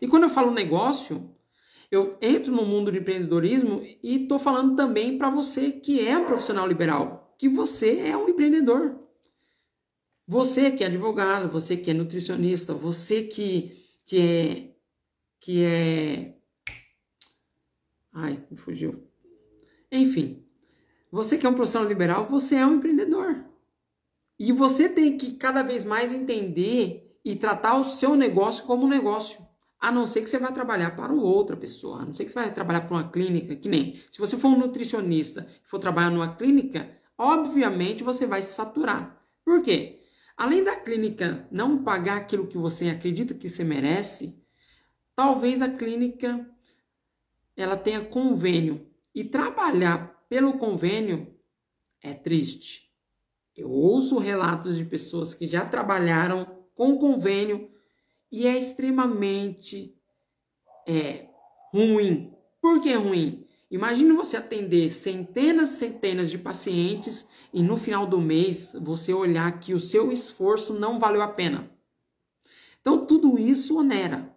E 0.00 0.06
quando 0.06 0.24
eu 0.24 0.28
falo 0.28 0.50
negócio, 0.50 1.30
eu 1.90 2.16
entro 2.20 2.52
no 2.52 2.64
mundo 2.64 2.90
do 2.90 2.98
empreendedorismo 2.98 3.82
e 4.02 4.22
estou 4.22 4.38
falando 4.38 4.76
também 4.76 5.18
para 5.18 5.30
você 5.30 5.72
que 5.72 6.06
é 6.06 6.16
um 6.18 6.24
profissional 6.24 6.66
liberal, 6.66 7.34
que 7.38 7.48
você 7.48 8.00
é 8.00 8.16
um 8.16 8.28
empreendedor. 8.28 9.03
Você 10.26 10.70
que 10.72 10.82
é 10.82 10.86
advogado, 10.86 11.50
você 11.50 11.76
que 11.76 11.90
é 11.90 11.94
nutricionista, 11.94 12.72
você 12.72 13.24
que, 13.24 13.84
que 14.06 14.20
é. 14.20 14.74
que 15.40 15.64
é. 15.64 16.34
Ai, 18.12 18.42
me 18.50 18.56
fugiu. 18.56 19.06
Enfim, 19.92 20.44
você 21.10 21.36
que 21.36 21.46
é 21.46 21.48
um 21.48 21.54
profissional 21.54 21.88
liberal, 21.88 22.26
você 22.28 22.56
é 22.56 22.66
um 22.66 22.76
empreendedor. 22.76 23.44
E 24.38 24.50
você 24.50 24.88
tem 24.88 25.16
que 25.16 25.32
cada 25.32 25.62
vez 25.62 25.84
mais 25.84 26.12
entender 26.12 27.18
e 27.24 27.36
tratar 27.36 27.76
o 27.76 27.84
seu 27.84 28.16
negócio 28.16 28.64
como 28.64 28.86
um 28.86 28.88
negócio. 28.88 29.44
A 29.78 29.92
não 29.92 30.06
ser 30.06 30.22
que 30.22 30.30
você 30.30 30.38
vá 30.38 30.50
trabalhar 30.50 30.96
para 30.96 31.12
outra 31.12 31.56
pessoa, 31.56 32.00
a 32.00 32.06
não 32.06 32.14
ser 32.14 32.24
que 32.24 32.32
você 32.32 32.40
vai 32.40 32.54
trabalhar 32.54 32.80
para 32.82 32.96
uma 32.96 33.10
clínica, 33.10 33.54
que 33.54 33.68
nem. 33.68 33.94
Se 34.10 34.18
você 34.18 34.38
for 34.38 34.48
um 34.48 34.58
nutricionista 34.58 35.46
e 35.62 35.68
for 35.68 35.78
trabalhar 35.78 36.10
numa 36.10 36.34
clínica, 36.34 36.90
obviamente 37.18 38.02
você 38.02 38.26
vai 38.26 38.40
se 38.40 38.54
saturar. 38.54 39.22
Por 39.44 39.62
quê? 39.62 40.03
Além 40.36 40.64
da 40.64 40.76
clínica 40.76 41.46
não 41.50 41.84
pagar 41.84 42.16
aquilo 42.16 42.46
que 42.46 42.58
você 42.58 42.88
acredita 42.88 43.34
que 43.34 43.48
você 43.48 43.62
merece, 43.62 44.42
talvez 45.14 45.62
a 45.62 45.68
clínica 45.68 46.48
ela 47.56 47.76
tenha 47.76 48.04
convênio 48.04 48.86
e 49.14 49.22
trabalhar 49.22 50.24
pelo 50.28 50.58
convênio 50.58 51.34
é 52.02 52.12
triste. 52.12 52.92
Eu 53.56 53.70
ouço 53.70 54.18
relatos 54.18 54.76
de 54.76 54.84
pessoas 54.84 55.32
que 55.34 55.46
já 55.46 55.64
trabalharam 55.64 56.64
com 56.74 56.98
convênio 56.98 57.70
e 58.30 58.46
é 58.46 58.58
extremamente 58.58 59.96
é, 60.86 61.28
ruim. 61.72 62.34
Por 62.60 62.82
que 62.82 62.92
ruim? 62.94 63.43
Imagine 63.74 64.12
você 64.12 64.36
atender 64.36 64.88
centenas, 64.94 65.70
centenas 65.70 66.30
de 66.30 66.38
pacientes 66.38 67.28
e 67.52 67.60
no 67.60 67.76
final 67.76 68.06
do 68.06 68.20
mês 68.20 68.70
você 68.72 69.12
olhar 69.12 69.58
que 69.58 69.74
o 69.74 69.80
seu 69.80 70.12
esforço 70.12 70.74
não 70.74 71.00
valeu 71.00 71.20
a 71.20 71.26
pena. 71.26 71.68
Então 72.80 73.04
tudo 73.04 73.36
isso 73.36 73.76
onera. 73.76 74.32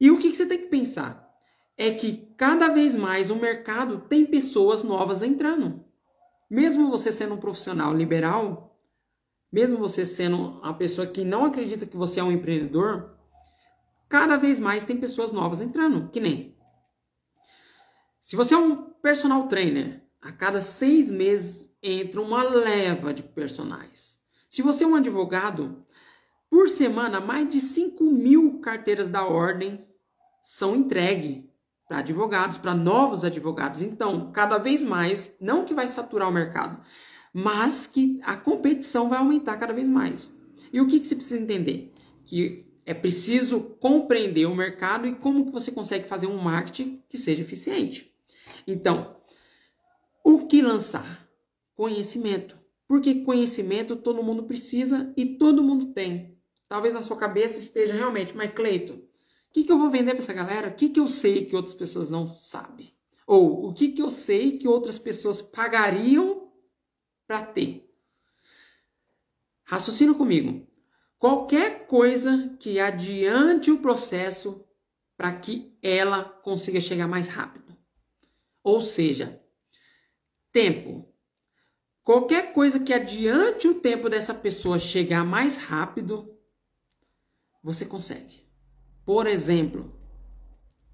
E 0.00 0.08
o 0.12 0.16
que, 0.16 0.30
que 0.30 0.36
você 0.36 0.46
tem 0.46 0.58
que 0.58 0.68
pensar? 0.68 1.28
É 1.76 1.90
que 1.90 2.32
cada 2.36 2.68
vez 2.68 2.94
mais 2.94 3.28
o 3.28 3.34
mercado 3.34 4.02
tem 4.08 4.24
pessoas 4.24 4.84
novas 4.84 5.20
entrando. 5.20 5.84
Mesmo 6.48 6.88
você 6.88 7.10
sendo 7.10 7.34
um 7.34 7.38
profissional 7.38 7.92
liberal, 7.92 8.80
mesmo 9.50 9.78
você 9.78 10.06
sendo 10.06 10.36
uma 10.60 10.74
pessoa 10.74 11.08
que 11.08 11.24
não 11.24 11.44
acredita 11.44 11.86
que 11.86 11.96
você 11.96 12.20
é 12.20 12.22
um 12.22 12.30
empreendedor, 12.30 13.18
cada 14.08 14.36
vez 14.36 14.60
mais 14.60 14.84
tem 14.84 14.96
pessoas 14.96 15.32
novas 15.32 15.60
entrando, 15.60 16.08
que 16.10 16.20
nem. 16.20 16.56
Se 18.28 18.36
você 18.36 18.52
é 18.52 18.58
um 18.58 18.76
personal 18.76 19.48
trainer, 19.48 20.02
a 20.20 20.30
cada 20.30 20.60
seis 20.60 21.10
meses 21.10 21.74
entra 21.82 22.20
uma 22.20 22.42
leva 22.42 23.14
de 23.14 23.22
personagens. 23.22 24.20
Se 24.50 24.60
você 24.60 24.84
é 24.84 24.86
um 24.86 24.96
advogado, 24.96 25.82
por 26.50 26.68
semana, 26.68 27.22
mais 27.22 27.48
de 27.48 27.58
5 27.58 28.04
mil 28.04 28.60
carteiras 28.60 29.08
da 29.08 29.24
ordem 29.24 29.82
são 30.42 30.76
entregues 30.76 31.42
para 31.88 32.00
advogados, 32.00 32.58
para 32.58 32.74
novos 32.74 33.24
advogados. 33.24 33.80
Então, 33.80 34.30
cada 34.30 34.58
vez 34.58 34.82
mais, 34.82 35.34
não 35.40 35.64
que 35.64 35.72
vai 35.72 35.88
saturar 35.88 36.28
o 36.28 36.32
mercado, 36.32 36.82
mas 37.32 37.86
que 37.86 38.20
a 38.22 38.36
competição 38.36 39.08
vai 39.08 39.20
aumentar 39.20 39.56
cada 39.56 39.72
vez 39.72 39.88
mais. 39.88 40.30
E 40.70 40.82
o 40.82 40.86
que, 40.86 41.00
que 41.00 41.06
você 41.06 41.16
precisa 41.16 41.40
entender? 41.40 41.94
Que 42.26 42.66
é 42.84 42.92
preciso 42.92 43.58
compreender 43.80 44.44
o 44.44 44.54
mercado 44.54 45.06
e 45.06 45.14
como 45.14 45.46
que 45.46 45.50
você 45.50 45.72
consegue 45.72 46.06
fazer 46.06 46.26
um 46.26 46.36
marketing 46.36 47.02
que 47.08 47.16
seja 47.16 47.40
eficiente. 47.40 48.17
Então, 48.70 49.16
o 50.22 50.46
que 50.46 50.60
lançar? 50.60 51.28
Conhecimento. 51.74 52.58
Porque 52.86 53.24
conhecimento 53.24 53.96
todo 53.96 54.22
mundo 54.22 54.44
precisa 54.44 55.12
e 55.16 55.24
todo 55.24 55.62
mundo 55.62 55.86
tem. 55.86 56.38
Talvez 56.68 56.92
na 56.92 57.02
sua 57.02 57.16
cabeça 57.16 57.58
esteja 57.58 57.94
realmente, 57.94 58.36
mas 58.36 58.52
Cleito, 58.52 58.92
o 58.92 59.52
que, 59.52 59.64
que 59.64 59.72
eu 59.72 59.78
vou 59.78 59.88
vender 59.88 60.12
para 60.12 60.22
essa 60.22 60.32
galera? 60.32 60.68
O 60.68 60.74
que, 60.74 60.90
que 60.90 61.00
eu 61.00 61.08
sei 61.08 61.46
que 61.46 61.56
outras 61.56 61.74
pessoas 61.74 62.10
não 62.10 62.28
sabem? 62.28 62.94
Ou 63.26 63.68
o 63.68 63.72
que, 63.74 63.88
que 63.88 64.02
eu 64.02 64.10
sei 64.10 64.58
que 64.58 64.68
outras 64.68 64.98
pessoas 64.98 65.40
pagariam 65.40 66.52
para 67.26 67.44
ter? 67.44 67.90
Raciocina 69.64 70.14
comigo 70.14 70.66
qualquer 71.18 71.86
coisa 71.86 72.56
que 72.60 72.78
adiante 72.78 73.70
o 73.70 73.80
processo 73.80 74.64
para 75.16 75.34
que 75.34 75.76
ela 75.82 76.24
consiga 76.24 76.80
chegar 76.80 77.08
mais 77.08 77.26
rápido. 77.26 77.67
Ou 78.68 78.82
seja, 78.82 79.40
tempo. 80.52 81.08
Qualquer 82.04 82.52
coisa 82.52 82.78
que 82.78 82.92
adiante 82.92 83.66
o 83.66 83.76
tempo 83.76 84.10
dessa 84.10 84.34
pessoa 84.34 84.78
chegar 84.78 85.24
mais 85.24 85.56
rápido, 85.56 86.36
você 87.62 87.86
consegue. 87.86 88.46
Por 89.06 89.26
exemplo, 89.26 89.98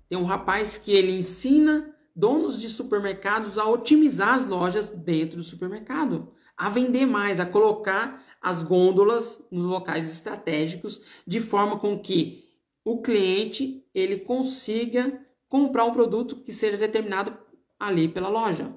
tem 0.08 0.16
um 0.16 0.24
rapaz 0.24 0.78
que 0.78 0.92
ele 0.92 1.16
ensina 1.16 1.92
donos 2.14 2.60
de 2.60 2.68
supermercados 2.68 3.58
a 3.58 3.68
otimizar 3.68 4.34
as 4.34 4.46
lojas 4.46 4.90
dentro 4.90 5.38
do 5.38 5.42
supermercado, 5.42 6.32
a 6.56 6.68
vender 6.68 7.06
mais, 7.06 7.40
a 7.40 7.46
colocar 7.46 8.24
as 8.40 8.62
gôndolas 8.62 9.44
nos 9.50 9.64
locais 9.64 10.12
estratégicos, 10.12 11.02
de 11.26 11.40
forma 11.40 11.76
com 11.80 11.98
que 11.98 12.44
o 12.84 13.02
cliente 13.02 13.84
ele 13.92 14.20
consiga 14.20 15.20
comprar 15.48 15.84
um 15.86 15.92
produto 15.92 16.36
que 16.36 16.52
seja 16.52 16.76
determinado 16.76 17.43
ali 17.86 18.08
pela 18.08 18.28
loja. 18.28 18.74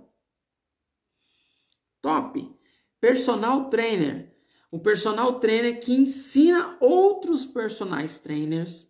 Top! 2.02 2.58
Personal 3.00 3.70
trainer. 3.70 4.36
O 4.72 4.80
personal 4.80 5.40
trainer 5.40 5.80
que 5.80 5.94
ensina 5.94 6.78
outros 6.80 7.46
personagens 7.46 8.18
trainers 8.20 8.88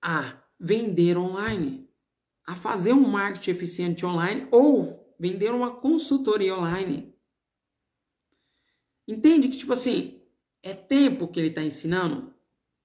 a 0.00 0.42
vender 0.58 1.16
online, 1.16 1.88
a 2.46 2.54
fazer 2.54 2.92
um 2.92 3.06
marketing 3.06 3.50
eficiente 3.50 4.06
online 4.06 4.48
ou 4.50 5.14
vender 5.18 5.50
uma 5.50 5.76
consultoria 5.76 6.56
online. 6.56 7.14
Entende 9.06 9.48
que, 9.48 9.58
tipo 9.58 9.72
assim, 9.72 10.22
é 10.62 10.74
tempo 10.74 11.28
que 11.28 11.40
ele 11.40 11.48
está 11.48 11.62
ensinando? 11.62 12.34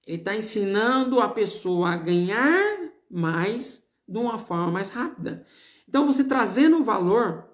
Ele 0.06 0.18
está 0.18 0.36
ensinando 0.36 1.20
a 1.20 1.28
pessoa 1.28 1.90
a 1.90 1.96
ganhar 1.96 2.92
mais 3.10 3.82
de 4.06 4.18
uma 4.18 4.38
forma 4.38 4.70
mais 4.70 4.90
rápida. 4.90 5.46
Então, 5.88 6.06
você 6.06 6.24
trazendo 6.24 6.82
valor 6.82 7.48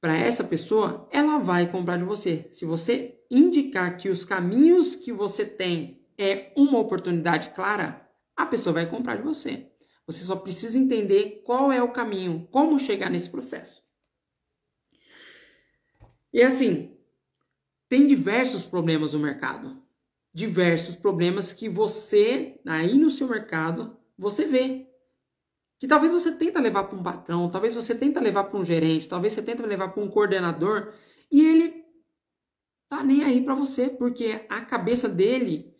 para 0.00 0.16
essa 0.16 0.42
pessoa, 0.42 1.08
ela 1.12 1.38
vai 1.38 1.70
comprar 1.70 1.96
de 1.96 2.04
você. 2.04 2.46
Se 2.50 2.64
você 2.64 3.20
indicar 3.30 3.96
que 3.96 4.08
os 4.08 4.24
caminhos 4.24 4.96
que 4.96 5.12
você 5.12 5.44
tem 5.44 6.04
é 6.18 6.52
uma 6.56 6.78
oportunidade 6.78 7.50
clara, 7.50 8.08
a 8.36 8.44
pessoa 8.46 8.74
vai 8.74 8.86
comprar 8.86 9.16
de 9.16 9.22
você. 9.22 9.70
Você 10.06 10.24
só 10.24 10.36
precisa 10.36 10.78
entender 10.78 11.42
qual 11.44 11.72
é 11.72 11.82
o 11.82 11.92
caminho, 11.92 12.48
como 12.50 12.78
chegar 12.78 13.10
nesse 13.10 13.30
processo. 13.30 13.82
E 16.32 16.42
assim, 16.42 16.96
tem 17.88 18.06
diversos 18.06 18.66
problemas 18.66 19.12
no 19.12 19.20
mercado. 19.20 19.80
Diversos 20.34 20.96
problemas 20.96 21.52
que 21.52 21.68
você, 21.68 22.58
aí 22.66 22.96
no 22.98 23.10
seu 23.10 23.28
mercado, 23.28 23.96
você 24.16 24.46
vê. 24.46 24.88
Que 25.82 25.88
talvez 25.88 26.12
você 26.12 26.30
tenta 26.30 26.60
levar 26.60 26.84
para 26.84 26.96
um 26.96 27.02
patrão, 27.02 27.50
talvez 27.50 27.74
você 27.74 27.92
tenta 27.92 28.20
levar 28.20 28.44
para 28.44 28.56
um 28.56 28.64
gerente, 28.64 29.08
talvez 29.08 29.32
você 29.32 29.42
tenta 29.42 29.66
levar 29.66 29.88
para 29.88 30.00
um 30.00 30.06
coordenador 30.06 30.92
e 31.28 31.44
ele 31.44 31.84
tá 32.88 33.02
nem 33.02 33.24
aí 33.24 33.44
para 33.44 33.56
você, 33.56 33.88
porque 33.88 34.46
a 34.48 34.60
cabeça 34.60 35.08
dele 35.08 35.74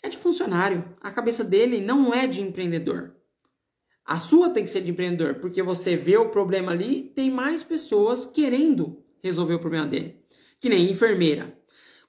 é 0.00 0.08
de 0.08 0.16
funcionário, 0.16 0.84
a 1.00 1.10
cabeça 1.10 1.42
dele 1.42 1.80
não 1.80 2.14
é 2.14 2.28
de 2.28 2.40
empreendedor. 2.40 3.16
A 4.04 4.16
sua 4.16 4.48
tem 4.48 4.62
que 4.62 4.70
ser 4.70 4.82
de 4.82 4.92
empreendedor, 4.92 5.40
porque 5.40 5.60
você 5.60 5.96
vê 5.96 6.16
o 6.16 6.30
problema 6.30 6.70
ali, 6.70 7.10
tem 7.12 7.28
mais 7.28 7.64
pessoas 7.64 8.24
querendo 8.24 9.04
resolver 9.24 9.54
o 9.54 9.58
problema 9.58 9.88
dele. 9.88 10.24
Que 10.60 10.68
nem 10.68 10.88
enfermeira. 10.88 11.52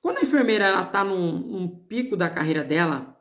Quando 0.03 0.19
a 0.19 0.21
enfermeira 0.21 0.65
ela 0.65 0.85
tá 0.85 1.03
num, 1.03 1.39
num 1.39 1.67
pico 1.67 2.15
da 2.15 2.29
carreira 2.29 2.63
dela, 2.63 3.19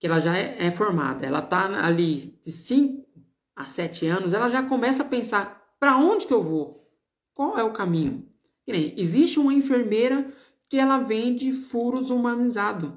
que 0.00 0.06
ela 0.08 0.18
já 0.18 0.36
é, 0.36 0.66
é 0.66 0.70
formada, 0.72 1.24
ela 1.24 1.42
tá 1.42 1.66
ali 1.86 2.16
de 2.42 2.50
5 2.50 3.09
a 3.54 3.66
7 3.66 4.06
anos, 4.06 4.32
ela 4.32 4.48
já 4.48 4.62
começa 4.62 5.02
a 5.02 5.06
pensar 5.06 5.74
para 5.78 5.96
onde 5.96 6.26
que 6.26 6.32
eu 6.32 6.42
vou? 6.42 6.88
Qual 7.34 7.58
é 7.58 7.64
o 7.64 7.72
caminho? 7.72 8.28
Nem, 8.66 8.94
existe 8.96 9.38
uma 9.38 9.52
enfermeira 9.52 10.32
que 10.68 10.76
ela 10.76 10.98
vende 10.98 11.52
furos 11.52 12.10
humanizados. 12.10 12.92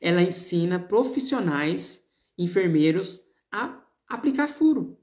Ela 0.00 0.22
ensina 0.22 0.78
profissionais, 0.78 2.04
enfermeiros, 2.36 3.20
a 3.50 3.82
aplicar 4.08 4.46
furo. 4.46 4.98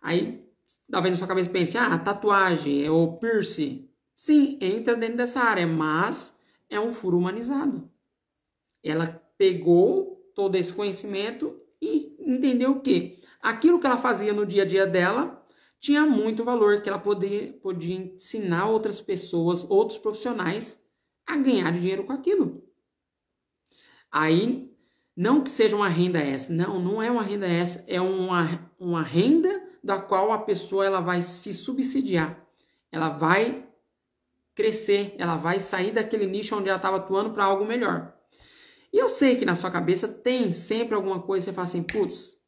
Aí, 0.00 0.44
talvez 0.90 1.12
na 1.12 1.18
sua 1.18 1.28
cabeça 1.28 1.50
pense, 1.50 1.78
ah, 1.78 1.96
tatuagem 1.98 2.88
ou 2.88 3.18
piercing. 3.18 3.88
Sim, 4.14 4.58
entra 4.60 4.96
dentro 4.96 5.18
dessa 5.18 5.40
área, 5.40 5.66
mas 5.66 6.36
é 6.68 6.80
um 6.80 6.92
furo 6.92 7.18
humanizado. 7.18 7.88
Ela 8.82 9.06
pegou 9.36 10.30
todo 10.34 10.56
esse 10.56 10.72
conhecimento 10.72 11.60
e 11.80 12.16
entendeu 12.20 12.80
que 12.80 13.21
aquilo 13.42 13.80
que 13.80 13.86
ela 13.86 13.98
fazia 13.98 14.32
no 14.32 14.46
dia 14.46 14.62
a 14.62 14.66
dia 14.66 14.86
dela 14.86 15.42
tinha 15.80 16.06
muito 16.06 16.44
valor, 16.44 16.80
que 16.80 16.88
ela 16.88 16.98
podia, 16.98 17.52
podia 17.54 17.96
ensinar 17.96 18.66
outras 18.68 19.00
pessoas, 19.00 19.68
outros 19.68 19.98
profissionais 19.98 20.80
a 21.26 21.36
ganhar 21.36 21.72
dinheiro 21.72 22.04
com 22.04 22.12
aquilo. 22.12 22.62
Aí, 24.10 24.70
não 25.16 25.42
que 25.42 25.50
seja 25.50 25.74
uma 25.74 25.88
renda 25.88 26.20
essa, 26.20 26.52
não, 26.52 26.78
não 26.78 27.02
é 27.02 27.10
uma 27.10 27.22
renda 27.22 27.46
essa, 27.46 27.84
é 27.88 28.00
uma, 28.00 28.70
uma 28.78 29.02
renda 29.02 29.60
da 29.82 29.98
qual 29.98 30.30
a 30.30 30.38
pessoa 30.38 30.86
ela 30.86 31.00
vai 31.00 31.20
se 31.20 31.52
subsidiar. 31.52 32.40
Ela 32.92 33.08
vai 33.08 33.66
crescer, 34.54 35.16
ela 35.18 35.34
vai 35.34 35.58
sair 35.58 35.90
daquele 35.92 36.26
nicho 36.26 36.56
onde 36.56 36.68
ela 36.68 36.76
estava 36.76 36.98
atuando 36.98 37.30
para 37.32 37.44
algo 37.44 37.64
melhor. 37.64 38.14
E 38.92 38.98
eu 38.98 39.08
sei 39.08 39.34
que 39.34 39.44
na 39.44 39.54
sua 39.54 39.70
cabeça 39.70 40.06
tem 40.06 40.52
sempre 40.52 40.94
alguma 40.94 41.20
coisa 41.22 41.46
que 41.46 41.50
você 41.50 41.54
fala 41.54 41.66
assim, 41.66 41.82
putz, 41.82 42.41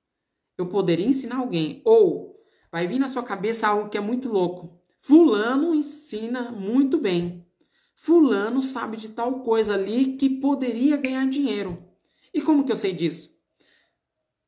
eu 0.57 0.67
poderia 0.67 1.07
ensinar 1.07 1.37
alguém. 1.37 1.83
Ou 1.85 2.41
vai 2.71 2.87
vir 2.87 2.99
na 2.99 3.09
sua 3.09 3.23
cabeça 3.23 3.69
algo 3.69 3.89
que 3.89 3.99
é 3.99 4.01
muito 4.01 4.29
louco. 4.29 4.81
Fulano 4.99 5.75
ensina 5.75 6.51
muito 6.51 6.99
bem. 6.99 7.47
Fulano 7.95 8.61
sabe 8.61 8.97
de 8.97 9.11
tal 9.11 9.41
coisa 9.43 9.75
ali 9.75 10.17
que 10.17 10.29
poderia 10.29 10.97
ganhar 10.97 11.29
dinheiro. 11.29 11.83
E 12.33 12.41
como 12.41 12.65
que 12.65 12.73
eu 12.73 12.77
sei 12.77 12.93
disso? 12.93 13.35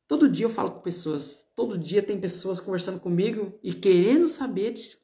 Todo 0.09 0.29
dia 0.29 0.47
eu 0.47 0.51
falo 0.51 0.71
com 0.71 0.81
pessoas, 0.81 1.49
todo 1.55 1.77
dia 1.77 2.03
tem 2.03 2.21
pessoas 2.21 2.61
conversando 2.61 3.01
comigo 3.01 3.59
e 3.63 3.73
querendo 3.73 4.29
saber 4.29 4.73
de, 4.73 4.99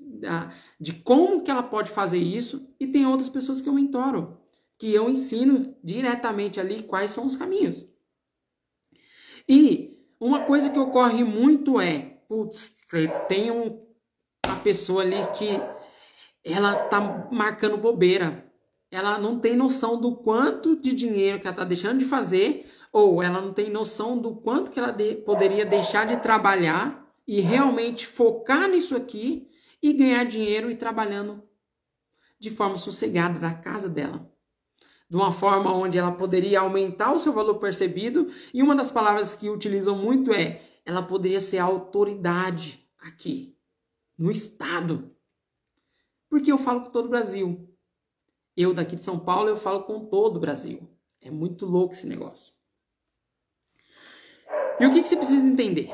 de 0.80 0.92
como 0.92 1.42
que 1.42 1.50
ela 1.50 1.62
pode 1.62 1.90
fazer 1.90 2.18
isso, 2.18 2.68
e 2.78 2.86
tem 2.86 3.04
outras 3.04 3.28
pessoas 3.28 3.60
que 3.60 3.68
eu 3.68 3.72
mentoro, 3.72 4.38
que 4.78 4.92
eu 4.92 5.10
ensino 5.10 5.76
diretamente 5.82 6.60
ali 6.60 6.82
quais 6.82 7.10
são 7.10 7.26
os 7.26 7.34
caminhos. 7.34 7.88
E 9.48 9.91
uma 10.24 10.44
coisa 10.44 10.70
que 10.70 10.78
ocorre 10.78 11.24
muito 11.24 11.80
é, 11.80 12.18
putz, 12.28 12.74
tem 13.28 13.50
um 13.50 13.82
pessoa 14.62 15.02
ali 15.02 15.16
que 15.36 15.60
ela 16.44 16.76
tá 16.84 17.28
marcando 17.32 17.76
bobeira. 17.76 18.50
Ela 18.90 19.18
não 19.18 19.38
tem 19.38 19.56
noção 19.56 20.00
do 20.00 20.16
quanto 20.16 20.76
de 20.76 20.92
dinheiro 20.92 21.40
que 21.40 21.46
ela 21.46 21.56
tá 21.56 21.64
deixando 21.64 21.98
de 21.98 22.04
fazer, 22.04 22.70
ou 22.92 23.22
ela 23.22 23.40
não 23.40 23.52
tem 23.52 23.70
noção 23.70 24.18
do 24.18 24.36
quanto 24.36 24.70
que 24.70 24.78
ela 24.78 24.92
de, 24.92 25.16
poderia 25.16 25.64
deixar 25.64 26.06
de 26.06 26.18
trabalhar 26.18 27.10
e 27.26 27.40
realmente 27.40 28.06
focar 28.06 28.68
nisso 28.68 28.94
aqui 28.94 29.48
e 29.82 29.92
ganhar 29.92 30.24
dinheiro 30.24 30.70
e 30.70 30.76
trabalhando 30.76 31.42
de 32.38 32.50
forma 32.50 32.76
sossegada 32.76 33.38
da 33.38 33.54
casa 33.54 33.88
dela. 33.88 34.31
De 35.12 35.16
uma 35.16 35.30
forma 35.30 35.70
onde 35.70 35.98
ela 35.98 36.10
poderia 36.10 36.60
aumentar 36.60 37.12
o 37.12 37.18
seu 37.18 37.34
valor 37.34 37.56
percebido, 37.56 38.28
e 38.54 38.62
uma 38.62 38.74
das 38.74 38.90
palavras 38.90 39.34
que 39.34 39.50
utilizam 39.50 39.94
muito 39.94 40.32
é 40.32 40.62
ela 40.86 41.02
poderia 41.02 41.38
ser 41.38 41.58
autoridade 41.58 42.82
aqui, 42.98 43.54
no 44.16 44.30
estado. 44.30 45.14
Porque 46.30 46.50
eu 46.50 46.56
falo 46.56 46.84
com 46.84 46.90
todo 46.90 47.04
o 47.04 47.10
Brasil. 47.10 47.68
Eu 48.56 48.72
daqui 48.72 48.96
de 48.96 49.02
São 49.02 49.18
Paulo, 49.18 49.50
eu 49.50 49.56
falo 49.56 49.82
com 49.82 50.06
todo 50.06 50.38
o 50.38 50.40
Brasil. 50.40 50.88
É 51.20 51.30
muito 51.30 51.66
louco 51.66 51.92
esse 51.92 52.06
negócio. 52.06 52.50
E 54.80 54.86
o 54.86 54.90
que, 54.90 55.02
que 55.02 55.08
você 55.08 55.16
precisa 55.16 55.44
entender? 55.44 55.90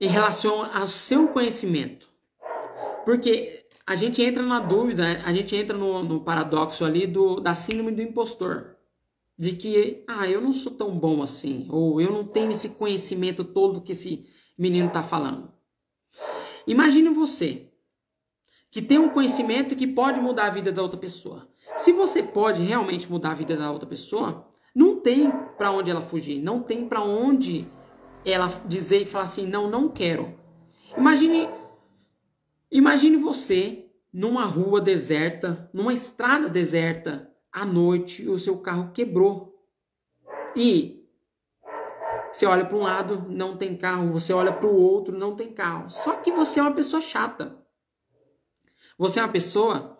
Em 0.00 0.06
relação 0.06 0.62
ao 0.72 0.86
seu 0.86 1.26
conhecimento. 1.26 2.08
Porque 3.04 3.61
a 3.86 3.96
gente 3.96 4.22
entra 4.22 4.42
na 4.42 4.60
dúvida, 4.60 5.22
a 5.24 5.32
gente 5.32 5.54
entra 5.56 5.76
no, 5.76 6.02
no 6.02 6.20
paradoxo 6.20 6.84
ali 6.84 7.06
do, 7.06 7.40
da 7.40 7.54
síndrome 7.54 7.92
do 7.92 8.02
impostor 8.02 8.76
de 9.36 9.52
que, 9.52 10.04
ah, 10.06 10.28
eu 10.28 10.40
não 10.40 10.52
sou 10.52 10.72
tão 10.72 10.96
bom 10.96 11.22
assim, 11.22 11.66
ou 11.70 12.00
eu 12.00 12.12
não 12.12 12.24
tenho 12.24 12.50
esse 12.50 12.70
conhecimento 12.70 13.42
todo 13.42 13.80
que 13.80 13.92
esse 13.92 14.26
menino 14.56 14.88
está 14.88 15.02
falando. 15.02 15.50
Imagine 16.66 17.08
você 17.10 17.68
que 18.70 18.80
tem 18.80 18.98
um 18.98 19.08
conhecimento 19.08 19.74
que 19.74 19.86
pode 19.86 20.20
mudar 20.20 20.46
a 20.46 20.50
vida 20.50 20.70
da 20.70 20.80
outra 20.80 20.98
pessoa. 20.98 21.48
Se 21.76 21.92
você 21.92 22.22
pode 22.22 22.62
realmente 22.62 23.10
mudar 23.10 23.32
a 23.32 23.34
vida 23.34 23.56
da 23.56 23.70
outra 23.70 23.88
pessoa, 23.88 24.48
não 24.74 25.00
tem 25.00 25.30
para 25.58 25.70
onde 25.70 25.90
ela 25.90 26.00
fugir, 26.00 26.40
não 26.40 26.62
tem 26.62 26.88
para 26.88 27.02
onde 27.02 27.66
ela 28.24 28.48
dizer 28.66 29.02
e 29.02 29.06
falar 29.06 29.24
assim, 29.24 29.46
não, 29.46 29.68
não 29.68 29.88
quero. 29.88 30.34
Imagine, 30.96 31.48
imagine 32.72 33.16
você 33.16 33.90
numa 34.12 34.44
rua 34.44 34.80
deserta, 34.80 35.70
numa 35.72 35.92
estrada 35.92 36.48
deserta, 36.48 37.30
à 37.52 37.64
noite 37.64 38.28
o 38.28 38.38
seu 38.38 38.58
carro 38.58 38.90
quebrou. 38.92 39.64
E 40.56 41.06
você 42.32 42.46
olha 42.46 42.64
para 42.64 42.76
um 42.76 42.82
lado, 42.82 43.26
não 43.28 43.56
tem 43.56 43.76
carro, 43.76 44.10
você 44.10 44.32
olha 44.32 44.52
para 44.52 44.66
o 44.66 44.74
outro, 44.74 45.16
não 45.16 45.36
tem 45.36 45.52
carro. 45.52 45.90
Só 45.90 46.16
que 46.16 46.32
você 46.32 46.58
é 46.58 46.62
uma 46.62 46.74
pessoa 46.74 47.00
chata. 47.00 47.58
Você 48.98 49.20
é 49.20 49.22
uma 49.22 49.32
pessoa 49.32 49.98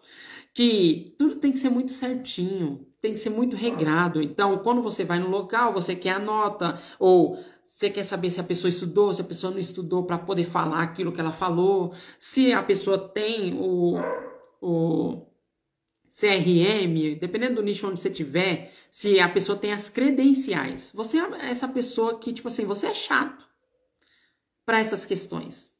que 0.54 1.14
tudo 1.18 1.36
tem 1.36 1.52
que 1.52 1.58
ser 1.58 1.68
muito 1.68 1.92
certinho, 1.92 2.86
tem 3.02 3.12
que 3.12 3.18
ser 3.18 3.30
muito 3.30 3.56
regrado. 3.56 4.22
Então, 4.22 4.56
quando 4.58 4.80
você 4.80 5.04
vai 5.04 5.18
no 5.18 5.28
local, 5.28 5.72
você 5.72 5.96
quer 5.96 6.12
a 6.12 6.18
nota, 6.20 6.80
ou 7.00 7.36
você 7.62 7.90
quer 7.90 8.04
saber 8.04 8.30
se 8.30 8.40
a 8.40 8.44
pessoa 8.44 8.68
estudou, 8.68 9.12
se 9.12 9.20
a 9.20 9.24
pessoa 9.24 9.50
não 9.50 9.58
estudou, 9.58 10.04
para 10.04 10.16
poder 10.16 10.44
falar 10.44 10.82
aquilo 10.82 11.10
que 11.10 11.20
ela 11.20 11.32
falou, 11.32 11.92
se 12.16 12.52
a 12.52 12.62
pessoa 12.62 12.96
tem 12.96 13.58
o, 13.58 13.96
o 14.60 15.26
CRM, 16.08 17.18
dependendo 17.20 17.56
do 17.56 17.62
nicho 17.62 17.88
onde 17.88 17.98
você 17.98 18.08
tiver, 18.08 18.72
se 18.88 19.18
a 19.18 19.28
pessoa 19.28 19.58
tem 19.58 19.72
as 19.72 19.88
credenciais. 19.88 20.92
Você 20.94 21.18
é 21.18 21.50
essa 21.50 21.66
pessoa 21.66 22.20
que, 22.20 22.32
tipo 22.32 22.46
assim, 22.46 22.64
você 22.64 22.86
é 22.86 22.94
chato 22.94 23.44
para 24.64 24.78
essas 24.78 25.04
questões. 25.04 25.72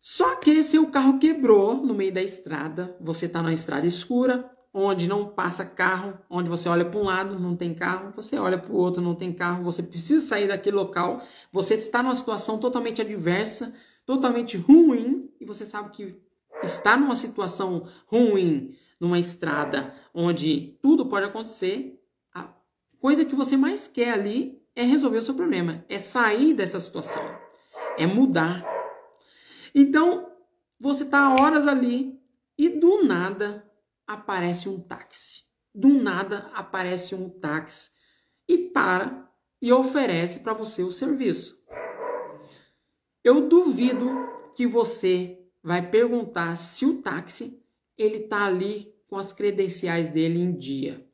Só 0.00 0.36
que 0.36 0.62
seu 0.62 0.90
carro 0.90 1.18
quebrou 1.18 1.84
no 1.84 1.92
meio 1.92 2.14
da 2.14 2.22
estrada, 2.22 2.96
você 2.98 3.26
está 3.26 3.42
numa 3.42 3.52
estrada 3.52 3.86
escura, 3.86 4.50
onde 4.78 5.08
não 5.08 5.26
passa 5.26 5.64
carro, 5.64 6.18
onde 6.30 6.48
você 6.48 6.68
olha 6.68 6.84
para 6.84 7.00
um 7.00 7.04
lado, 7.04 7.38
não 7.38 7.56
tem 7.56 7.74
carro, 7.74 8.12
você 8.14 8.38
olha 8.38 8.58
para 8.58 8.72
o 8.72 8.76
outro, 8.76 9.02
não 9.02 9.14
tem 9.14 9.32
carro, 9.32 9.64
você 9.64 9.82
precisa 9.82 10.26
sair 10.26 10.48
daquele 10.48 10.76
local, 10.76 11.22
você 11.52 11.74
está 11.74 12.02
numa 12.02 12.14
situação 12.14 12.58
totalmente 12.58 13.00
adversa, 13.00 13.74
totalmente 14.06 14.56
ruim, 14.56 15.30
e 15.40 15.44
você 15.44 15.64
sabe 15.64 15.90
que 15.90 16.20
está 16.62 16.96
numa 16.96 17.16
situação 17.16 17.86
ruim 18.06 18.76
numa 19.00 19.18
estrada 19.18 19.94
onde 20.12 20.76
tudo 20.82 21.06
pode 21.06 21.26
acontecer, 21.26 22.00
a 22.34 22.48
coisa 23.00 23.24
que 23.24 23.34
você 23.34 23.56
mais 23.56 23.86
quer 23.86 24.12
ali 24.12 24.60
é 24.74 24.82
resolver 24.82 25.18
o 25.18 25.22
seu 25.22 25.34
problema, 25.34 25.84
é 25.88 25.98
sair 25.98 26.54
dessa 26.54 26.80
situação, 26.80 27.22
é 27.96 28.06
mudar. 28.06 28.64
Então, 29.74 30.32
você 30.80 31.04
está 31.04 31.34
horas 31.34 31.66
ali 31.66 32.18
e 32.56 32.68
do 32.68 33.04
nada 33.04 33.67
aparece 34.08 34.70
um 34.70 34.80
táxi. 34.80 35.42
Do 35.74 35.88
nada 35.88 36.50
aparece 36.54 37.14
um 37.14 37.28
táxi 37.28 37.90
e 38.48 38.56
para 38.56 39.30
e 39.60 39.70
oferece 39.70 40.40
para 40.40 40.54
você 40.54 40.82
o 40.82 40.90
serviço. 40.90 41.62
Eu 43.22 43.48
duvido 43.48 44.10
que 44.56 44.66
você 44.66 45.38
vai 45.62 45.90
perguntar 45.90 46.56
se 46.56 46.86
o 46.86 47.02
táxi 47.02 47.62
ele 47.98 48.18
está 48.18 48.46
ali 48.46 48.94
com 49.08 49.16
as 49.16 49.32
credenciais 49.32 50.08
dele 50.08 50.40
em 50.40 50.56
dia. 50.56 51.06